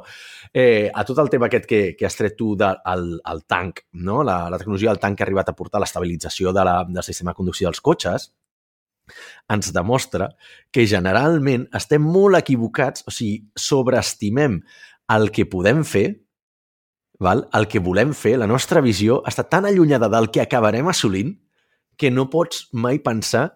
eh, 0.53 0.91
a 0.93 1.05
tot 1.07 1.17
el 1.23 1.31
tema 1.33 1.49
aquest 1.49 1.65
que, 1.69 1.81
que 1.97 2.05
has 2.05 2.17
tret 2.19 2.37
tu 2.37 2.51
del 2.59 2.77
de, 2.85 3.21
el 3.33 3.41
tanc, 3.49 3.87
no? 3.97 4.21
la, 4.27 4.43
la 4.53 4.59
tecnologia 4.61 4.93
del 4.93 5.01
tanc 5.01 5.17
que 5.17 5.25
ha 5.25 5.27
arribat 5.27 5.49
a 5.49 5.57
portar 5.57 5.81
l'estabilització 5.81 6.53
de 6.53 6.67
la, 6.69 6.77
del 6.85 7.05
sistema 7.05 7.33
de 7.33 7.41
conducció 7.41 7.71
dels 7.71 7.81
cotxes, 7.81 8.29
ens 9.49 9.71
demostra 9.73 10.29
que 10.75 10.85
generalment 10.85 11.65
estem 11.75 12.03
molt 12.03 12.37
equivocats, 12.37 13.07
o 13.07 13.13
sigui, 13.13 13.41
sobreestimem 13.57 14.61
el 15.15 15.29
que 15.33 15.47
podem 15.49 15.81
fer, 15.87 16.07
val? 17.23 17.47
el 17.57 17.65
que 17.71 17.81
volem 17.81 18.13
fer, 18.13 18.35
la 18.37 18.49
nostra 18.49 18.83
visió 18.85 19.23
està 19.25 19.47
tan 19.49 19.65
allunyada 19.65 20.11
del 20.13 20.29
que 20.29 20.43
acabarem 20.43 20.91
assolint 20.91 21.33
que 21.97 22.11
no 22.13 22.27
pots 22.29 22.67
mai 22.77 22.99
pensar 23.01 23.55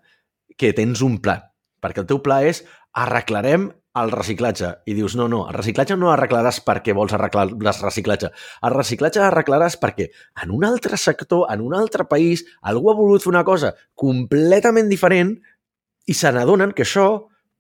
que 0.62 0.74
tens 0.78 1.02
un 1.06 1.18
pla, 1.24 1.40
perquè 1.82 2.04
el 2.04 2.10
teu 2.10 2.22
pla 2.22 2.44
és 2.46 2.62
arreglarem 2.94 3.72
el 4.02 4.12
reciclatge. 4.12 4.70
I 4.88 4.96
dius, 4.96 5.16
no, 5.20 5.28
no, 5.32 5.42
el 5.50 5.58
reciclatge 5.58 5.98
no 6.00 6.12
arreglaràs 6.14 6.62
perquè 6.64 6.94
vols 6.96 7.16
arreglar 7.18 7.48
el 7.50 7.56
reciclatge. 7.82 8.32
El 8.64 8.76
reciclatge 8.76 9.24
arreglaràs 9.26 9.78
perquè 9.82 10.08
en 10.44 10.54
un 10.56 10.64
altre 10.68 11.00
sector, 11.02 11.48
en 11.52 11.64
un 11.66 11.76
altre 11.76 12.06
país, 12.08 12.46
algú 12.62 12.92
ha 12.92 12.98
volgut 12.98 13.26
fer 13.26 13.34
una 13.34 13.44
cosa 13.48 13.74
completament 13.96 14.92
diferent 14.92 15.36
i 16.08 16.16
se 16.18 16.32
n'adonen 16.32 16.76
que 16.78 16.86
això 16.88 17.10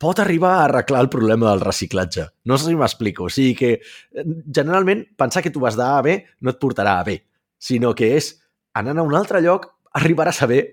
pot 0.01 0.19
arribar 0.19 0.55
a 0.57 0.63
arreglar 0.65 1.03
el 1.03 1.11
problema 1.13 1.51
del 1.51 1.61
reciclatge. 1.61 2.25
No 2.49 2.57
sé 2.57 2.71
si 2.71 2.77
m'explico. 2.77 3.27
O 3.27 3.29
sigui 3.29 3.55
que, 3.55 3.73
eh, 3.73 4.23
generalment, 4.47 5.05
pensar 5.17 5.43
que 5.43 5.51
tu 5.51 5.59
vas 5.59 5.75
d'A 5.75 5.97
a 5.97 6.01
B 6.01 6.23
no 6.39 6.49
et 6.49 6.59
portarà 6.59 6.99
a 6.99 7.03
B, 7.03 7.19
sinó 7.59 7.93
que 7.93 8.15
és, 8.17 8.41
anant 8.73 8.97
a 8.97 9.03
un 9.03 9.13
altre 9.15 9.41
lloc, 9.41 9.67
arribaràs 9.93 10.41
a 10.41 10.47
B 10.47 10.63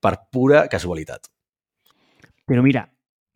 per 0.00 0.28
pura 0.30 0.68
casualitat. 0.68 1.26
Però 2.46 2.62
mira, 2.62 2.86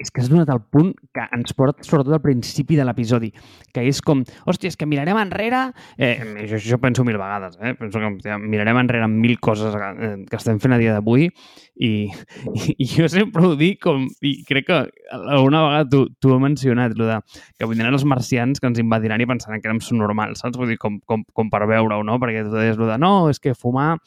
és 0.01 0.11
que 0.11 0.23
has 0.23 0.31
donat 0.33 0.49
el 0.49 0.63
punt 0.73 0.95
que 1.15 1.25
ens 1.37 1.53
porta 1.57 1.85
sobretot 1.85 2.15
al 2.17 2.23
principi 2.25 2.79
de 2.79 2.87
l'episodi, 2.89 3.29
que 3.75 3.85
és 3.85 4.01
com, 4.05 4.23
hòstia, 4.49 4.73
és 4.73 4.79
que 4.81 4.89
mirarem 4.89 5.19
enrere, 5.21 5.61
eh, 6.01 6.15
jo, 6.49 6.61
jo 6.65 6.79
penso 6.81 7.05
mil 7.05 7.19
vegades, 7.21 7.59
eh, 7.61 7.75
penso 7.79 8.01
que 8.01 8.11
ja, 8.25 8.39
mirarem 8.41 8.81
enrere 8.81 9.05
en 9.05 9.19
mil 9.21 9.37
coses 9.45 9.77
eh, 9.77 10.15
que 10.25 10.41
estem 10.41 10.61
fent 10.63 10.75
a 10.75 10.81
dia 10.81 10.97
d'avui 10.97 11.29
i, 11.29 11.93
i, 12.09 12.75
i 12.79 12.89
jo 12.89 13.11
sempre 13.13 13.45
ho 13.45 13.53
dic 13.61 13.83
com, 13.85 14.09
i 14.25 14.39
crec 14.49 14.71
que 14.71 14.81
alguna 15.21 15.67
vegada 15.67 15.91
tu, 15.93 16.07
tu 16.17 16.33
has 16.33 16.43
mencionat, 16.49 16.97
lo 16.97 17.11
de, 17.11 17.21
que 17.61 17.69
vindran 17.69 17.93
els 17.93 18.09
marcians 18.09 18.61
que 18.61 18.73
ens 18.73 18.81
invadiran 18.81 19.21
i 19.21 19.29
pensaran 19.29 19.61
que 19.61 19.69
érem 19.69 19.85
normals, 20.01 20.41
saps? 20.41 20.57
Vull 20.57 20.73
dir, 20.73 20.81
com, 20.81 20.97
com, 21.05 21.27
com 21.37 21.53
per 21.53 21.67
veure-ho, 21.69 22.01
no? 22.07 22.17
Perquè 22.23 22.47
tu 22.47 22.57
deies 22.57 22.81
lo 22.81 22.89
de, 22.89 22.97
no, 23.01 23.29
és 23.29 23.41
que 23.43 23.53
fumar 23.53 23.99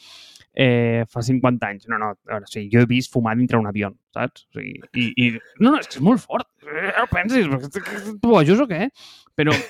eh, 0.54 1.04
fa 1.10 1.22
50 1.22 1.68
anys. 1.68 1.88
No, 1.90 2.00
no, 2.02 2.14
veure, 2.30 2.46
o 2.46 2.52
sigui, 2.52 2.70
jo 2.74 2.84
he 2.84 2.90
vist 2.90 3.14
fumar 3.14 3.36
dintre 3.40 3.60
un 3.60 3.68
avió, 3.70 3.92
saps? 4.16 4.46
O 4.52 4.60
sigui, 4.60 4.80
i, 4.94 5.10
i, 5.18 5.30
no, 5.60 5.72
no, 5.72 5.78
és 5.82 5.90
que 5.90 6.00
és 6.00 6.06
molt 6.06 6.24
fort. 6.24 6.50
Eh, 6.64 6.92
no 6.96 7.08
pensis, 7.12 7.50
tu 8.22 8.30
bojos 8.30 8.64
o 8.64 8.70
què? 8.70 8.88
Però... 9.38 9.56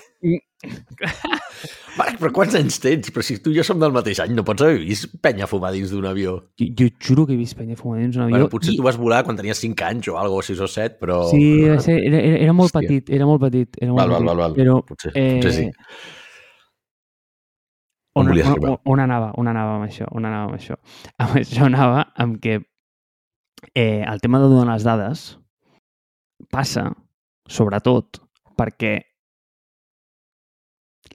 Marc, 1.94 2.16
però 2.18 2.32
quants 2.34 2.56
anys 2.58 2.80
tens? 2.82 3.12
Però 3.14 3.24
si 3.26 3.36
tu 3.44 3.52
i 3.54 3.58
jo 3.60 3.64
som 3.68 3.78
del 3.82 3.94
mateix 3.94 4.22
any, 4.24 4.32
no 4.34 4.46
pots 4.48 4.64
haver 4.66 4.80
vist 4.82 5.12
penya 5.24 5.46
fumar 5.50 5.70
dins 5.76 5.92
d'un 5.94 6.08
avió. 6.10 6.38
Jo, 6.60 6.70
jo 6.80 6.88
juro 6.98 7.28
que 7.30 7.36
he 7.36 7.40
vist 7.40 7.58
penya 7.60 7.78
fumar 7.78 8.00
dins 8.00 8.18
d'un 8.18 8.26
avió. 8.26 8.38
Bueno, 8.40 8.50
potser 8.52 8.74
i... 8.74 8.78
tu 8.80 8.86
vas 8.86 8.98
volar 9.00 9.22
quan 9.28 9.38
tenies 9.38 9.62
5 9.62 9.86
anys 9.90 10.10
o 10.10 10.18
algo, 10.22 10.42
6 10.46 10.64
o 10.64 10.70
7, 10.72 10.98
però... 11.02 11.20
Sí, 11.30 11.44
era, 11.68 11.78
era, 11.94 12.24
era 12.48 12.56
molt 12.58 12.74
Hòstia. 12.74 12.90
petit, 12.90 13.14
era 13.14 13.30
molt 13.30 13.44
petit. 13.46 13.78
Era 13.80 13.92
molt 13.92 14.02
val, 14.02 14.16
petit, 14.16 14.26
val, 14.26 14.32
val, 14.32 14.44
val. 14.48 14.58
Però, 14.58 14.80
potser, 14.88 15.14
eh... 15.14 15.38
potser 15.38 15.56
sí. 15.60 15.70
On, 18.16 18.30
on, 18.30 18.38
on, 18.38 18.78
on 18.86 19.00
anava? 19.02 19.32
On 19.42 19.50
anava 19.50 19.78
amb 19.78 19.88
això? 19.88 20.08
On 20.14 20.26
anava 20.26 20.52
amb 20.52 20.58
això? 20.60 20.78
Amb 21.24 21.40
això 21.40 21.66
anava 21.66 22.04
amb 22.20 22.38
que 22.44 22.60
eh, 23.74 24.04
el 24.04 24.22
tema 24.22 24.42
de 24.42 24.52
donar 24.52 24.76
les 24.76 24.86
dades 24.86 25.24
passa, 26.54 26.92
sobretot, 27.50 28.20
perquè 28.60 29.00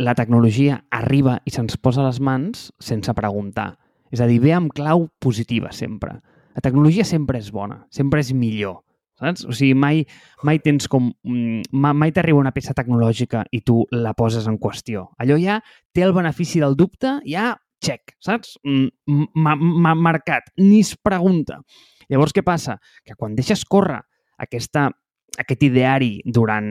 la 0.02 0.14
tecnologia 0.18 0.80
arriba 0.94 1.38
i 1.46 1.54
se'ns 1.54 1.78
posa 1.78 2.02
a 2.02 2.08
les 2.08 2.18
mans 2.18 2.68
sense 2.82 3.14
preguntar. 3.14 3.72
És 4.10 4.22
a 4.24 4.26
dir, 4.26 4.40
ve 4.42 4.54
amb 4.56 4.72
clau 4.72 5.06
positiva 5.20 5.70
sempre. 5.74 6.16
La 6.56 6.64
tecnologia 6.64 7.04
sempre 7.06 7.38
és 7.38 7.52
bona, 7.54 7.84
sempre 7.94 8.24
és 8.24 8.32
millor 8.34 8.80
saps? 9.18 9.44
O 9.48 9.54
sigui, 9.54 9.74
mai, 9.74 10.04
mai 10.46 10.60
tens 10.64 10.88
com... 10.90 11.10
Mm, 11.26 11.68
mai 11.72 12.12
t'arriba 12.14 12.40
una 12.40 12.54
peça 12.54 12.74
tecnològica 12.76 13.44
i 13.52 13.62
tu 13.66 13.82
la 13.94 14.14
poses 14.18 14.48
en 14.50 14.58
qüestió. 14.62 15.08
Allò 15.18 15.38
ja 15.40 15.60
té 15.94 16.04
el 16.06 16.14
benefici 16.16 16.62
del 16.62 16.76
dubte, 16.78 17.18
ja 17.28 17.52
check, 17.84 18.14
saps? 18.24 18.56
M'ha 18.64 19.94
marcat, 19.94 20.50
ni 20.58 20.80
es 20.82 20.94
pregunta. 20.96 21.60
Llavors, 22.08 22.34
què 22.34 22.42
passa? 22.46 22.78
Que 23.04 23.14
quan 23.18 23.36
deixes 23.38 23.64
córrer 23.68 24.00
aquesta, 24.42 24.88
aquest 25.38 25.62
ideari 25.68 26.10
durant 26.24 26.66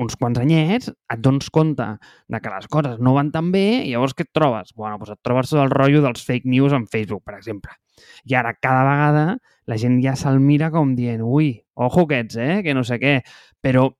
uns 0.00 0.16
quants 0.18 0.40
anyets, 0.40 0.90
et 0.90 1.20
dones 1.22 1.50
compte 1.54 1.84
de 1.84 2.40
que 2.40 2.52
les 2.54 2.66
coses 2.72 2.98
no 2.98 3.14
van 3.14 3.30
tan 3.34 3.52
bé 3.54 3.84
i 3.84 3.92
llavors 3.92 4.16
què 4.16 4.26
et 4.26 4.32
trobes? 4.34 4.72
Bueno, 4.74 4.98
doncs 4.98 5.14
et 5.14 5.22
trobes 5.26 5.52
el 5.54 5.70
rotllo 5.70 6.02
dels 6.06 6.24
fake 6.26 6.48
news 6.48 6.74
en 6.76 6.88
Facebook, 6.90 7.22
per 7.26 7.36
exemple. 7.38 7.76
I 8.24 8.34
ara, 8.40 8.54
cada 8.56 8.82
vegada, 8.88 9.24
la 9.68 9.78
gent 9.78 10.00
ja 10.02 10.16
se'l 10.16 10.40
mira 10.40 10.70
com 10.74 10.96
dient 10.96 11.22
ui, 11.22 11.52
ojo 11.74 12.06
aquests, 12.08 12.40
eh, 12.40 12.60
que 12.64 12.74
no 12.74 12.82
sé 12.86 12.98
què. 13.02 13.20
Però 13.60 13.90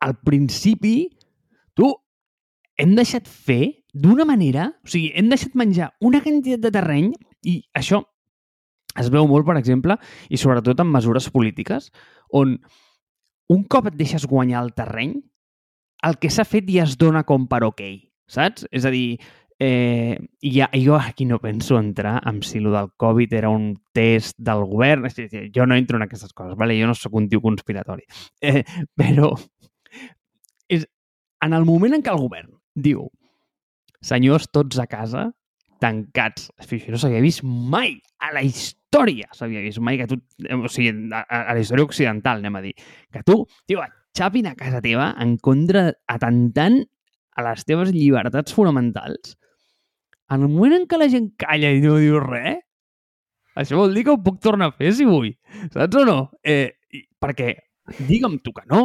al 0.00 0.16
principi, 0.24 1.10
tu, 1.76 1.90
hem 2.80 2.94
deixat 2.96 3.28
fer 3.28 3.84
d'una 3.92 4.24
manera, 4.24 4.70
o 4.84 4.88
sigui, 4.88 5.10
hem 5.18 5.28
deixat 5.30 5.56
menjar 5.58 5.90
una 6.00 6.22
quantitat 6.24 6.62
de 6.64 6.72
terreny 6.72 7.10
i 7.46 7.60
això 7.76 8.00
es 8.98 9.10
veu 9.12 9.26
molt, 9.30 9.46
per 9.46 9.58
exemple, 9.60 9.96
i 10.28 10.38
sobretot 10.40 10.80
en 10.82 10.90
mesures 10.90 11.28
polítiques, 11.30 11.90
on 12.32 12.56
un 13.50 13.66
cop 13.70 13.90
et 13.90 13.98
deixes 13.98 14.26
guanyar 14.26 14.64
el 14.64 14.72
terreny, 14.74 15.18
el 16.06 16.16
que 16.16 16.30
s'ha 16.32 16.46
fet 16.48 16.68
ja 16.70 16.86
es 16.86 16.96
dona 16.98 17.24
com 17.28 17.46
per 17.50 17.62
ok, 17.66 17.82
saps? 18.30 18.66
És 18.72 18.86
a 18.88 18.94
dir, 18.94 19.18
Eh, 19.62 20.18
ja, 20.40 20.70
jo 20.72 20.96
aquí 20.96 21.26
no 21.26 21.38
penso 21.38 21.78
entrar 21.78 22.22
en 22.26 22.42
si 22.42 22.56
el 22.58 22.70
del 22.72 22.88
Covid 22.96 23.34
era 23.34 23.50
un 23.50 23.74
test 23.92 24.38
del 24.38 24.64
govern. 24.64 25.04
Jo 25.54 25.66
no 25.66 25.76
entro 25.76 25.98
en 25.98 26.02
aquestes 26.02 26.32
coses, 26.32 26.56
vale? 26.56 26.80
jo 26.80 26.86
no 26.86 26.94
sóc 26.94 27.12
un 27.12 27.28
tio 27.28 27.42
conspiratori. 27.42 28.06
Eh, 28.40 28.64
però 28.96 29.34
és, 30.66 30.86
en 31.44 31.52
el 31.52 31.66
moment 31.68 31.92
en 31.92 32.02
què 32.02 32.08
el 32.08 32.22
govern 32.22 32.54
diu 32.72 33.10
senyors 34.00 34.48
tots 34.48 34.80
a 34.80 34.86
casa, 34.88 35.28
tancats, 35.80 36.50
això 36.60 36.92
no 36.92 37.00
s'havia 37.00 37.22
vist 37.24 37.42
mai 37.44 37.96
a 38.20 38.32
la 38.36 38.44
història, 38.46 39.30
s'havia 39.36 39.64
vist 39.64 39.80
mai 39.82 39.98
que 40.00 40.08
tu, 40.10 40.20
o 40.54 40.70
sigui, 40.72 40.92
a, 41.16 41.24
a 41.24 41.56
la 41.56 41.60
història 41.62 41.88
occidental, 41.88 42.42
anem 42.42 42.60
a 42.60 42.64
dir, 42.64 42.74
que 43.12 43.24
tu, 43.26 43.42
tio, 43.68 43.82
et 43.84 43.96
xapin 44.16 44.50
a 44.50 44.56
casa 44.58 44.82
teva 44.84 45.12
en 45.22 45.36
contra, 45.42 45.88
atentant 46.10 46.80
a 47.36 47.46
les 47.46 47.64
teves 47.64 47.94
llibertats 47.94 48.52
fonamentals, 48.56 49.36
en 50.30 50.44
el 50.44 50.50
moment 50.50 50.82
en 50.82 50.90
què 50.90 50.98
la 51.00 51.10
gent 51.10 51.32
calla 51.40 51.72
i 51.74 51.80
no 51.82 51.96
diu 51.98 52.20
res, 52.22 52.60
Això 53.58 53.78
vol 53.80 53.94
dir 53.94 54.04
que 54.06 54.14
ho 54.14 54.22
puc 54.22 54.38
tornar 54.42 54.70
a 54.70 54.74
fer 54.76 54.92
si 54.94 55.06
vull. 55.08 55.32
Saps 55.74 55.98
o 56.00 56.04
no? 56.06 56.18
Eh, 56.46 56.78
perquè 57.20 57.54
digue'm 58.06 58.38
tu 58.44 58.54
que 58.56 58.66
no. 58.70 58.84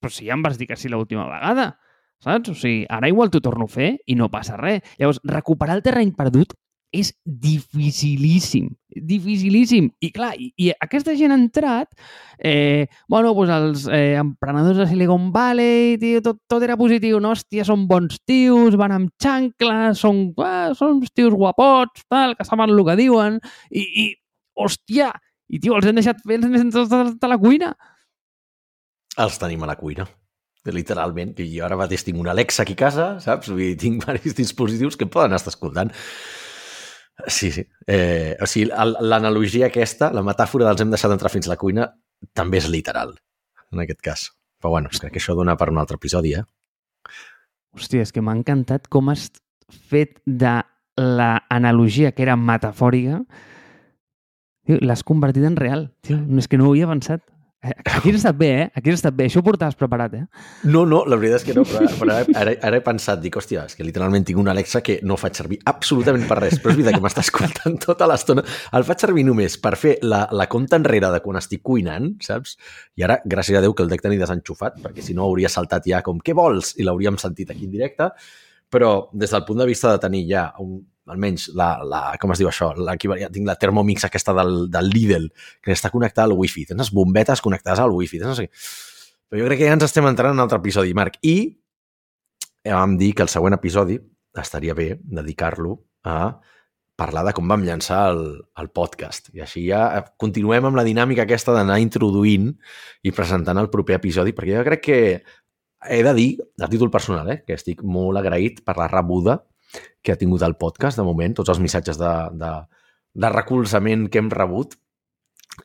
Però 0.00 0.12
si 0.12 0.28
ja 0.28 0.36
em 0.36 0.44
vas 0.44 0.56
dir 0.58 0.68
que 0.70 0.78
sí 0.80 0.90
l'última 0.90 1.26
vegada. 1.28 1.74
Saps? 2.22 2.52
O 2.52 2.54
sigui, 2.54 2.84
ara 2.88 3.10
igual 3.10 3.30
t'ho 3.30 3.42
torno 3.44 3.66
a 3.66 3.72
fer 3.72 3.94
i 4.06 4.14
no 4.18 4.30
passa 4.32 4.58
res. 4.60 4.84
Llavors, 4.98 5.20
recuperar 5.24 5.78
el 5.78 5.84
terreny 5.84 6.14
perdut 6.16 6.54
és 6.94 7.10
dificilíssim, 7.26 8.68
dificilíssim. 8.94 9.88
I 10.04 10.10
clar, 10.14 10.32
i, 10.38 10.52
i 10.62 10.70
aquesta 10.86 11.16
gent 11.18 11.34
ha 11.34 11.38
entrat, 11.40 11.90
eh, 12.38 12.86
bueno, 13.10 13.34
doncs 13.34 13.52
els 13.56 13.84
eh, 13.90 14.14
emprenedors 14.20 14.78
de 14.78 14.86
Silicon 14.92 15.30
Valley, 15.34 15.98
tio, 15.98 16.22
tot, 16.24 16.40
tot 16.50 16.62
era 16.62 16.78
positiu, 16.78 17.18
no? 17.22 17.34
Hòstia, 17.34 17.66
són 17.66 17.88
bons 17.90 18.20
tios, 18.22 18.78
van 18.80 18.94
amb 18.94 19.12
xancles, 19.20 19.98
són, 20.00 20.28
ah, 20.46 20.70
són 20.78 21.00
uns 21.00 21.10
tios 21.12 21.34
guapots, 21.34 22.06
tal, 22.06 22.38
que 22.38 22.46
saben 22.46 22.70
el 22.70 22.84
que 22.86 22.98
diuen, 23.02 23.40
i, 23.70 23.82
i 23.82 24.10
hòstia, 24.54 25.10
i 25.50 25.58
tio, 25.58 25.74
els 25.80 25.90
hem 25.90 25.98
deixat 25.98 26.22
fer 26.22 26.38
els 26.38 26.50
nens 26.52 26.78
de, 26.78 27.06
de 27.18 27.32
la 27.32 27.40
cuina. 27.42 27.74
Els 29.18 29.42
tenim 29.42 29.66
a 29.66 29.74
la 29.74 29.78
cuina 29.78 30.06
literalment, 30.72 31.34
i 31.42 31.48
jo 31.58 31.66
ara 31.66 31.76
mateix 31.76 32.06
tinc 32.06 32.20
una 32.20 32.32
Alexa 32.32 32.62
aquí 32.64 32.76
a 32.78 32.82
casa, 32.86 33.08
saps? 33.20 33.50
Vull 33.52 33.60
dir, 33.60 33.74
tinc 33.80 34.00
diversos 34.00 34.36
dispositius 34.42 34.96
que 34.96 35.10
poden 35.10 35.36
estar 35.36 35.52
escoltant. 35.52 35.92
Sí, 37.28 37.52
sí. 37.54 37.66
Eh, 37.86 38.34
o 38.42 38.48
sigui, 38.50 38.70
l'analogia 38.72 39.68
aquesta, 39.68 40.10
la 40.14 40.24
metàfora 40.26 40.66
dels 40.70 40.82
hem 40.82 40.94
deixat 40.94 41.14
entrar 41.14 41.30
fins 41.30 41.50
la 41.50 41.58
cuina, 41.60 41.88
també 42.34 42.58
és 42.62 42.68
literal, 42.72 43.14
en 43.72 43.84
aquest 43.84 44.02
cas. 44.02 44.26
Però 44.60 44.72
bueno, 44.72 44.90
crec 44.90 45.12
que 45.12 45.20
això 45.22 45.36
dona 45.36 45.58
per 45.60 45.68
un 45.70 45.78
altre 45.82 45.98
episodi, 46.00 46.34
eh? 46.38 46.44
Hòstia, 47.74 48.06
és 48.06 48.14
que 48.14 48.22
m'ha 48.22 48.34
encantat 48.38 48.88
com 48.88 49.10
has 49.12 49.28
fet 49.90 50.20
de 50.24 50.60
l'analogia 50.96 52.12
que 52.14 52.22
era 52.22 52.36
metafòrica 52.38 53.24
l'has 54.80 55.02
convertit 55.04 55.44
en 55.44 55.56
real. 55.56 55.88
Tio, 56.00 56.20
és 56.38 56.48
que 56.48 56.58
no 56.58 56.68
ho 56.68 56.72
havia 56.72 56.88
pensat. 56.88 57.24
Eh, 57.64 57.72
aquí 57.96 58.10
has 58.10 58.16
estat 58.16 58.36
bé, 58.36 58.48
eh? 58.60 58.70
Aquí 58.76 58.90
has 58.92 58.98
estat 58.98 59.14
bé. 59.16 59.24
Això 59.30 59.40
ho 59.40 59.44
portaves 59.46 59.76
preparat, 59.80 60.12
eh? 60.18 60.24
No, 60.68 60.82
no, 60.84 61.00
la 61.08 61.16
veritat 61.16 61.40
és 61.40 61.46
que 61.48 61.54
no, 61.56 61.64
però, 61.68 61.86
però 61.96 62.16
ara, 62.18 62.34
ara, 62.42 62.52
ara 62.68 62.80
he 62.80 62.84
pensat, 62.84 63.22
dic, 63.22 63.38
hòstia, 63.40 63.64
és 63.70 63.78
que 63.78 63.86
literalment 63.86 64.26
tinc 64.28 64.40
una 64.42 64.52
Alexa 64.52 64.82
que 64.84 64.98
no 65.08 65.16
faig 65.20 65.40
servir 65.40 65.58
absolutament 65.72 66.28
per 66.28 66.38
res, 66.42 66.58
però 66.60 66.74
és 66.74 66.78
veritat 66.80 66.98
que 66.98 67.04
m'està 67.06 67.24
escoltant 67.24 67.78
tota 67.86 68.08
l'estona. 68.10 68.44
El 68.76 68.84
faig 68.84 69.06
servir 69.06 69.24
només 69.24 69.56
per 69.64 69.74
fer 69.80 69.96
la, 70.04 70.26
la 70.36 70.48
compta 70.52 70.76
enrere 70.80 71.08
de 71.14 71.22
quan 71.24 71.40
estic 71.40 71.64
cuinant, 71.64 72.12
saps? 72.24 72.58
I 73.00 73.08
ara, 73.08 73.20
gràcies 73.24 73.56
a 73.56 73.64
Déu 73.64 73.72
que 73.72 73.86
el 73.86 73.92
dec 73.92 74.04
tenir 74.04 74.20
desenxufat, 74.20 74.82
perquè 74.84 75.04
si 75.04 75.16
no 75.16 75.24
hauria 75.24 75.48
saltat 75.48 75.88
ja 75.88 76.04
com, 76.04 76.20
què 76.20 76.36
vols? 76.36 76.76
I 76.76 76.84
l'hauríem 76.84 77.16
sentit 77.22 77.54
aquí 77.54 77.64
en 77.64 77.72
directe, 77.72 78.12
però 78.68 78.96
des 79.16 79.32
del 79.32 79.48
punt 79.48 79.64
de 79.64 79.70
vista 79.72 79.94
de 79.94 80.04
tenir 80.04 80.26
ja 80.28 80.50
un, 80.60 80.82
almenys 81.10 81.50
la, 81.56 81.68
la, 81.84 82.00
com 82.20 82.32
es 82.32 82.40
diu 82.40 82.48
això, 82.48 82.70
tinc 82.74 83.44
la 83.46 83.56
Thermomix 83.60 84.06
aquesta 84.08 84.34
del, 84.36 84.70
del 84.72 84.88
Lidl, 84.92 85.28
que 85.62 85.74
està 85.74 85.90
connectada 85.92 86.30
al 86.30 86.36
wifi, 86.38 86.64
tens 86.68 86.86
les 86.86 86.92
bombetes 86.94 87.44
connectades 87.44 87.82
al 87.82 87.92
wifi, 87.92 88.22
tens 88.22 88.32
no 88.32 88.38
sé 88.38 88.48
Però 89.28 89.40
jo 89.40 89.46
crec 89.48 89.62
que 89.62 89.68
ja 89.68 89.74
ens 89.74 89.86
estem 89.86 90.06
entrant 90.06 90.30
en 90.30 90.38
un 90.38 90.44
altre 90.44 90.60
episodi, 90.60 90.92
Marc. 90.94 91.16
I 91.26 91.56
vam 92.70 92.92
dir 93.00 93.14
que 93.16 93.24
el 93.24 93.30
següent 93.32 93.56
episodi 93.56 93.96
estaria 94.38 94.76
bé 94.78 94.92
dedicar-lo 95.02 95.78
a 96.06 96.36
parlar 96.94 97.24
de 97.26 97.32
com 97.34 97.48
vam 97.50 97.64
llançar 97.66 98.04
el, 98.12 98.22
el 98.60 98.68
podcast. 98.70 99.32
I 99.34 99.42
així 99.42 99.64
ja 99.66 100.04
continuem 100.20 100.68
amb 100.68 100.78
la 100.78 100.84
dinàmica 100.86 101.24
aquesta 101.24 101.54
d'anar 101.56 101.80
introduint 101.82 102.52
i 103.02 103.14
presentant 103.16 103.58
el 103.58 103.72
proper 103.72 103.98
episodi, 103.98 104.36
perquè 104.36 104.54
jo 104.60 104.66
crec 104.68 104.84
que 104.84 105.00
he 105.90 106.02
de 106.06 106.14
dir, 106.14 106.28
a 106.62 106.70
títol 106.70 106.92
personal, 106.92 107.32
eh, 107.34 107.42
que 107.42 107.58
estic 107.58 107.82
molt 107.82 108.20
agraït 108.20 108.62
per 108.64 108.78
la 108.78 108.88
rebuda 108.92 109.40
que 110.02 110.14
ha 110.14 110.20
tingut 110.20 110.44
el 110.46 110.56
podcast, 110.60 111.00
de 111.00 111.06
moment, 111.06 111.34
tots 111.34 111.52
els 111.52 111.60
missatges 111.62 112.00
de, 112.00 112.14
de, 112.40 112.54
de 113.14 113.34
recolzament 113.34 114.08
que 114.10 114.22
hem 114.22 114.32
rebut 114.32 114.76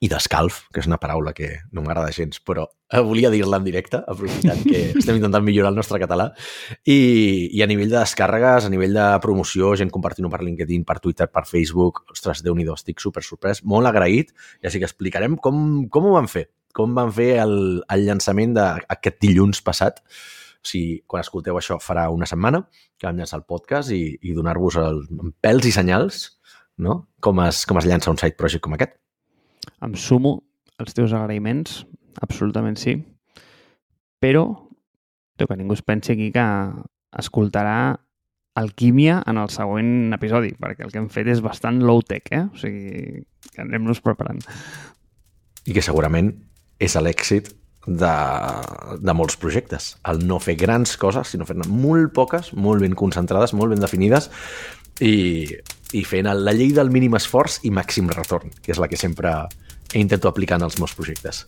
i 0.06 0.10
d'escalf, 0.10 0.62
que 0.74 0.84
és 0.84 0.88
una 0.88 1.00
paraula 1.02 1.34
que 1.34 1.48
no 1.74 1.82
m'agrada 1.82 2.12
gens, 2.14 2.38
però 2.46 2.68
volia 3.06 3.32
dir-la 3.34 3.58
en 3.58 3.66
directe, 3.66 4.00
aprofitant 4.14 4.62
que 4.68 4.84
estem 5.00 5.18
intentant 5.18 5.44
millorar 5.46 5.72
el 5.74 5.80
nostre 5.80 6.00
català. 6.02 6.30
I, 6.86 7.50
I 7.58 7.64
a 7.66 7.68
nivell 7.70 7.90
de 7.90 7.98
descàrregues, 7.98 8.68
a 8.68 8.72
nivell 8.72 8.94
de 8.96 9.08
promoció, 9.24 9.74
gent 9.80 9.92
compartint-ho 9.94 10.32
per 10.32 10.44
LinkedIn, 10.46 10.86
per 10.88 11.00
Twitter, 11.02 11.30
per 11.34 11.48
Facebook, 11.50 12.04
ostres, 12.14 12.44
déu 12.46 12.58
nhi 12.58 12.68
estic 12.70 13.02
super 13.02 13.26
sorprès, 13.26 13.64
molt 13.66 13.90
agraït, 13.90 14.34
i 14.62 14.70
així 14.70 14.82
que 14.82 14.88
explicarem 14.88 15.40
com, 15.42 15.88
com 15.90 16.06
ho 16.06 16.16
van 16.20 16.30
fer, 16.32 16.48
com 16.76 16.94
van 16.96 17.12
fer 17.16 17.32
el, 17.42 17.56
el 17.90 18.06
llançament 18.06 18.54
d'aquest 18.58 19.20
dilluns 19.26 19.64
passat, 19.66 20.04
sigui, 20.66 21.00
quan 21.08 21.24
escolteu 21.24 21.58
això 21.60 21.80
farà 21.82 22.10
una 22.12 22.28
setmana 22.30 22.66
que 22.98 23.08
vam 23.08 23.20
llançar 23.20 23.40
el 23.40 23.48
podcast 23.48 23.94
i, 23.96 24.18
i 24.22 24.36
donar-vos 24.36 24.80
pèls 25.44 25.70
i 25.70 25.72
senyals 25.76 26.40
no? 26.80 27.10
com, 27.20 27.42
es, 27.46 27.66
com 27.68 27.80
es 27.80 27.88
llança 27.88 28.12
un 28.12 28.20
side 28.20 28.38
project 28.40 28.64
com 28.66 28.76
aquest. 28.76 28.96
Em 29.84 29.96
sumo 30.00 30.40
els 30.80 30.96
teus 30.96 31.14
agraïments, 31.16 31.84
absolutament 32.24 32.80
sí, 32.80 32.98
però 34.20 34.48
que 35.40 35.56
ningú 35.56 35.76
es 35.76 35.84
pensi 35.86 36.12
aquí 36.14 36.32
que 36.36 36.46
escoltarà 37.20 37.96
alquímia 38.60 39.22
en 39.30 39.38
el 39.40 39.52
següent 39.54 40.16
episodi, 40.16 40.52
perquè 40.60 40.84
el 40.84 40.92
que 40.92 41.00
hem 41.00 41.08
fet 41.12 41.30
és 41.32 41.40
bastant 41.44 41.80
low-tech, 41.86 42.28
eh? 42.36 42.42
O 42.50 42.60
sigui, 42.60 43.22
que 43.54 43.64
anem-nos 43.64 44.02
preparant. 44.04 44.42
I 45.64 45.76
que 45.76 45.84
segurament 45.86 46.34
és 46.82 46.98
l'èxit 47.00 47.54
de, 47.90 48.14
de 49.02 49.16
molts 49.18 49.38
projectes. 49.42 49.94
El 50.10 50.22
no 50.28 50.40
fer 50.44 50.56
grans 50.60 50.96
coses, 51.02 51.34
sinó 51.34 51.48
fer-ne 51.50 51.68
molt 51.70 52.14
poques, 52.16 52.54
molt 52.54 52.86
ben 52.86 52.96
concentrades, 52.98 53.56
molt 53.58 53.74
ben 53.74 53.82
definides 53.82 54.30
i, 55.02 55.48
i 55.96 56.04
fent 56.06 56.30
la 56.30 56.54
llei 56.54 56.74
del 56.76 56.92
mínim 56.94 57.18
esforç 57.18 57.60
i 57.66 57.74
màxim 57.74 58.12
retorn, 58.14 58.54
que 58.62 58.74
és 58.76 58.82
la 58.82 58.90
que 58.92 59.00
sempre 59.00 59.34
intento 59.98 60.30
aplicar 60.30 60.60
en 60.60 60.68
els 60.70 60.78
meus 60.80 60.94
projectes. 60.94 61.46